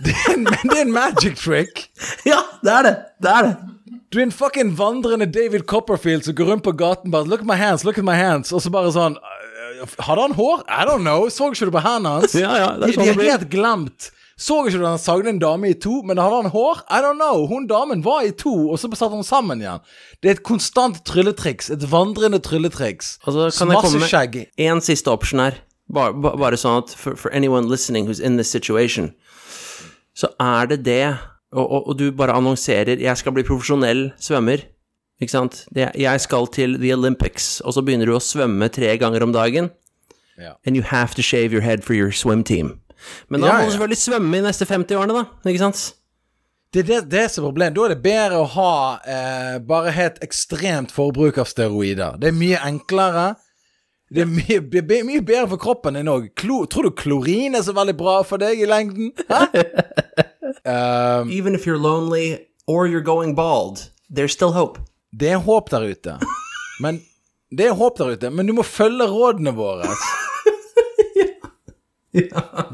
[0.00, 1.88] Det er, en, det er en magic trick.
[2.24, 2.92] ja, det er det.
[3.22, 3.54] Det er det.
[4.10, 7.46] Du er en fucking vandrende David Copperfield som går rundt på gaten bare Look at
[7.46, 8.50] my hands, look at my hands.
[8.52, 10.64] Og så bare sånn «Øh, Hadde han hår?
[10.66, 11.28] I don't know.
[11.30, 12.34] Så ikke du på hendene hans?
[12.44, 13.30] Ja, ja, det er de, sånn de det har blir.
[13.36, 14.10] helt glemt.
[14.40, 16.82] Så ikke du han sagde en dame i to, men hadde han hår?
[16.90, 17.46] I don't know.
[17.46, 19.82] Hun damen var i to, og så satt han sammen igjen.
[20.20, 21.70] Det er et konstant trylletriks.
[21.70, 23.18] Et vandrende trylletriks.
[23.26, 25.60] Altså, kan jeg komme med én en siste option her?
[25.92, 29.10] Bare, bare sånn at for, for anyone listening who's in this situation,
[30.16, 31.02] så er det det,
[31.52, 34.64] og, og, og du bare annonserer 'jeg skal bli profesjonell svømmer',
[35.20, 35.66] ikke sant?
[35.74, 39.70] 'Jeg skal til The Olympics', og så begynner du å svømme tre ganger om dagen,
[40.38, 40.52] Ja.
[40.66, 42.80] and you have to shave your head for your swim team.
[43.28, 45.94] Men da Ja, må du selvfølgelig svømme i neste 50 årene, da, ikke sant?
[46.72, 47.74] Det er det, det som er problemet.
[47.74, 52.16] Da er det bedre å ha eh, bare helt ekstremt forbruk av steroider.
[52.20, 53.34] Det er mye enklere.
[54.14, 56.28] Det er mye, be- mye bedre for kroppen enn òg.
[56.36, 59.10] Tror du klorin er så veldig bra for deg i lengden?
[59.28, 59.46] Hæ?
[60.64, 64.78] Um, Even if you're lonely or you're going bald, there's still hope.
[65.12, 66.18] det er håp der ute.
[66.80, 67.00] Men
[67.58, 69.86] Det er håp der ute, men du må følge rådene våre.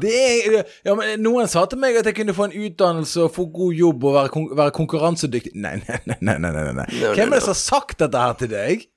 [0.01, 3.33] Det er, ja, men Noen sa til meg at jeg kunne få en utdannelse og
[3.35, 5.51] få god jobb og være, kon være konkurransedyktig.
[5.61, 6.17] Nei, nei, nei.
[6.25, 8.87] nei, nei, nei, No, Hvem er det som har sagt dette her til deg?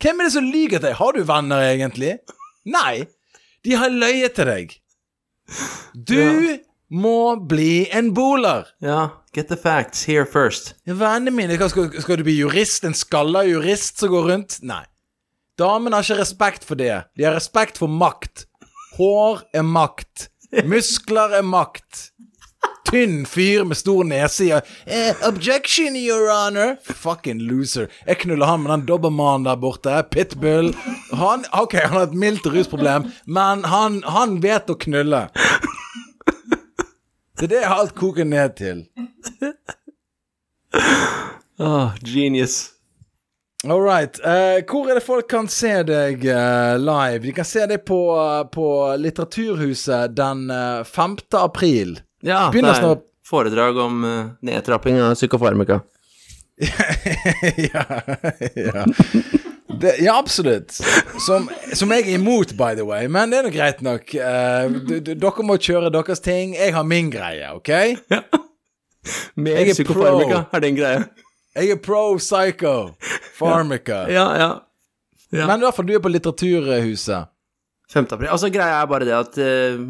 [0.00, 0.96] Hvem er det som lyver til deg?
[1.02, 2.14] Har du venner, egentlig?
[2.64, 2.94] Nei.
[3.64, 4.72] De har løyet til deg.
[5.92, 6.16] Du
[6.90, 8.66] må bli en boler.
[8.82, 10.74] Ja, get the facts here first.
[10.84, 12.84] Vennene mine, skal, skal du bli jurist?
[12.84, 14.58] En skalla jurist som går rundt?
[14.66, 14.82] Nei.
[15.60, 17.02] Damene har ikke respekt for det.
[17.16, 18.46] De har respekt for makt.
[18.96, 20.30] Hår er makt.
[20.66, 22.08] Muskler er makt.
[22.90, 26.74] Tynn fyr med stor nese i eh, Objection, your honor.
[26.82, 27.86] Fucking loser.
[28.06, 30.00] Jeg knuller han med den dobbermannen der borte.
[30.10, 30.72] Pitbull.
[31.12, 35.28] Han, ok, han har et mildt rusproblem, men han, han vet å knulle.
[37.38, 38.84] Det er det alt koker ned til.
[41.58, 42.72] Oh, genius.
[43.68, 44.16] All right.
[44.24, 47.20] Uh, hvor er det folk kan se deg uh, live?
[47.26, 48.66] De kan se deg på, uh, på
[48.96, 51.18] Litteraturhuset den eh, 5.
[51.36, 51.98] april.
[52.24, 53.04] Ja, det er snart.
[53.24, 54.02] foredrag om
[54.42, 55.80] nedtrapping av psykofarmaka.
[57.72, 57.84] ja,
[58.54, 58.84] ja.
[59.80, 60.74] Det, ja, absolutt.
[61.24, 63.06] Som, som jeg er imot, by the way.
[63.08, 64.12] Men det er nå greit nok.
[64.12, 66.52] Uh, d- d- dere må kjøre deres ting.
[66.58, 67.70] Jeg har min greie, OK?
[68.12, 68.20] Ja.
[69.40, 71.04] Med er psykofarmaka er din greie.
[71.56, 72.74] Jeg er pro psycho.
[73.38, 74.02] Pharmaca.
[74.12, 74.50] Ja, ja.
[75.32, 75.46] ja.
[75.48, 77.30] Men i hvert fall du er på Litteraturhuset.
[77.90, 78.06] 5.
[78.12, 78.28] april.
[78.30, 79.80] Altså, greia er bare det at eh,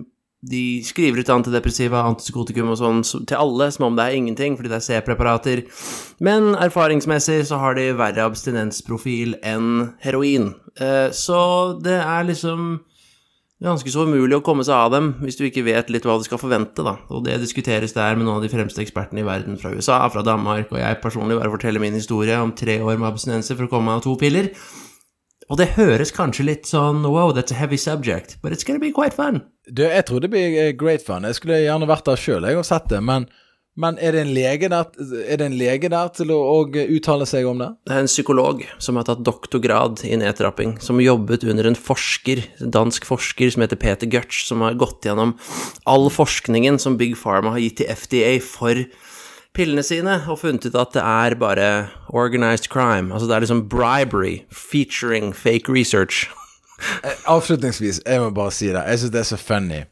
[0.41, 4.72] de skriver ut antidepressiva, antipsykotikum og sånn til alle som om det er ingenting, fordi
[4.72, 5.64] det er C-preparater.
[6.24, 10.55] Men erfaringsmessig så har de verre abstinensprofil enn heroin.
[10.80, 11.41] Eh, så
[11.84, 12.78] det er liksom
[13.61, 16.24] ganske så umulig å komme seg av dem hvis du ikke vet litt hva du
[16.24, 16.97] skal forvente, da.
[17.12, 20.24] Og det diskuteres der med noen av de fremste ekspertene i verden fra USA, fra
[20.24, 23.74] Danmark, og jeg personlig bare forteller min historie om tre år med abstinenser for å
[23.74, 24.55] komme meg av to piller.
[25.51, 28.93] Og det høres kanskje litt sånn wow, that's a heavy subject, but it's gonna be
[28.95, 29.43] quite fun.
[29.67, 31.27] Du, jeg tror det blir eh, great fun.
[31.27, 33.01] Jeg skulle gjerne vært der sjøl, har sett det.
[33.03, 33.27] Men,
[33.75, 34.87] men er, det en lege der,
[35.25, 37.71] er det en lege der til å og uttale seg om det?
[37.91, 42.45] Det er en psykolog som har tatt doktorgrad i nedtrapping, som jobbet under en forsker,
[42.63, 45.35] en dansk forsker som heter Peter Gutsch, som har gått gjennom
[45.91, 48.87] all forskningen som Big Pharma har gitt til FDA for
[49.57, 51.71] pillene sine, og funnet ut at det er bare
[52.09, 53.13] organized crime.
[53.13, 56.29] Altså det er liksom bribery featuring fake research.
[57.35, 58.85] Avslutningsvis, jeg må bare si det.
[58.87, 59.83] Jeg syns det er så funny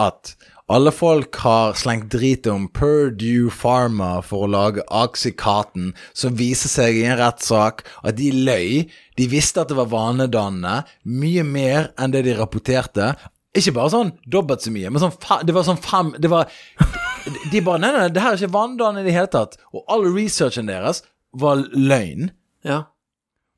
[0.00, 0.34] at
[0.70, 7.00] alle folk har slengt drit om Purdue Pharma for å lage Oxycaten, som viser seg
[7.00, 8.86] i en rettssak at de løy.
[9.18, 13.10] De visste at det var vanedannende, mye mer enn det de rapporterte.
[13.50, 16.46] Ikke bare sånn dobbelt så mye, men sånn det var sånn fem Det var
[17.52, 19.58] De bare Nei, nei, det her er ikke vanndannende i det hele tatt.
[19.74, 21.02] Og all researchen deres
[21.36, 22.30] var løgn.
[22.66, 22.84] Ja.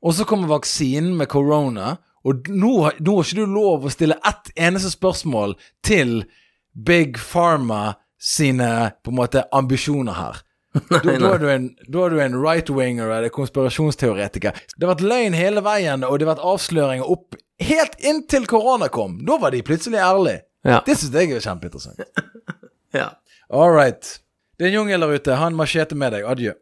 [0.03, 2.71] Og så kommer vaksinen med korona, og nå,
[3.03, 6.23] nå har ikke du lov å stille ett eneste spørsmål til
[6.73, 10.41] Big Pharma sine på en måte ambisjoner her.
[10.89, 14.55] Da, da, er du en, da er du en right-winger eller konspirasjonsteoretiker.
[14.73, 18.89] Det har vært løgn hele veien, og det har vært avsløringer opp helt inntil korona
[18.89, 19.19] kom.
[19.27, 20.41] Da var de plutselig ærlige.
[20.65, 20.79] Ja.
[20.85, 22.01] Det syns jeg er kjempeinteressant.
[22.99, 23.11] ja.
[23.53, 24.19] All right.
[24.57, 25.35] Det er en jungel der ute.
[25.37, 26.25] Ha en machete med deg.
[26.25, 26.55] Adjø.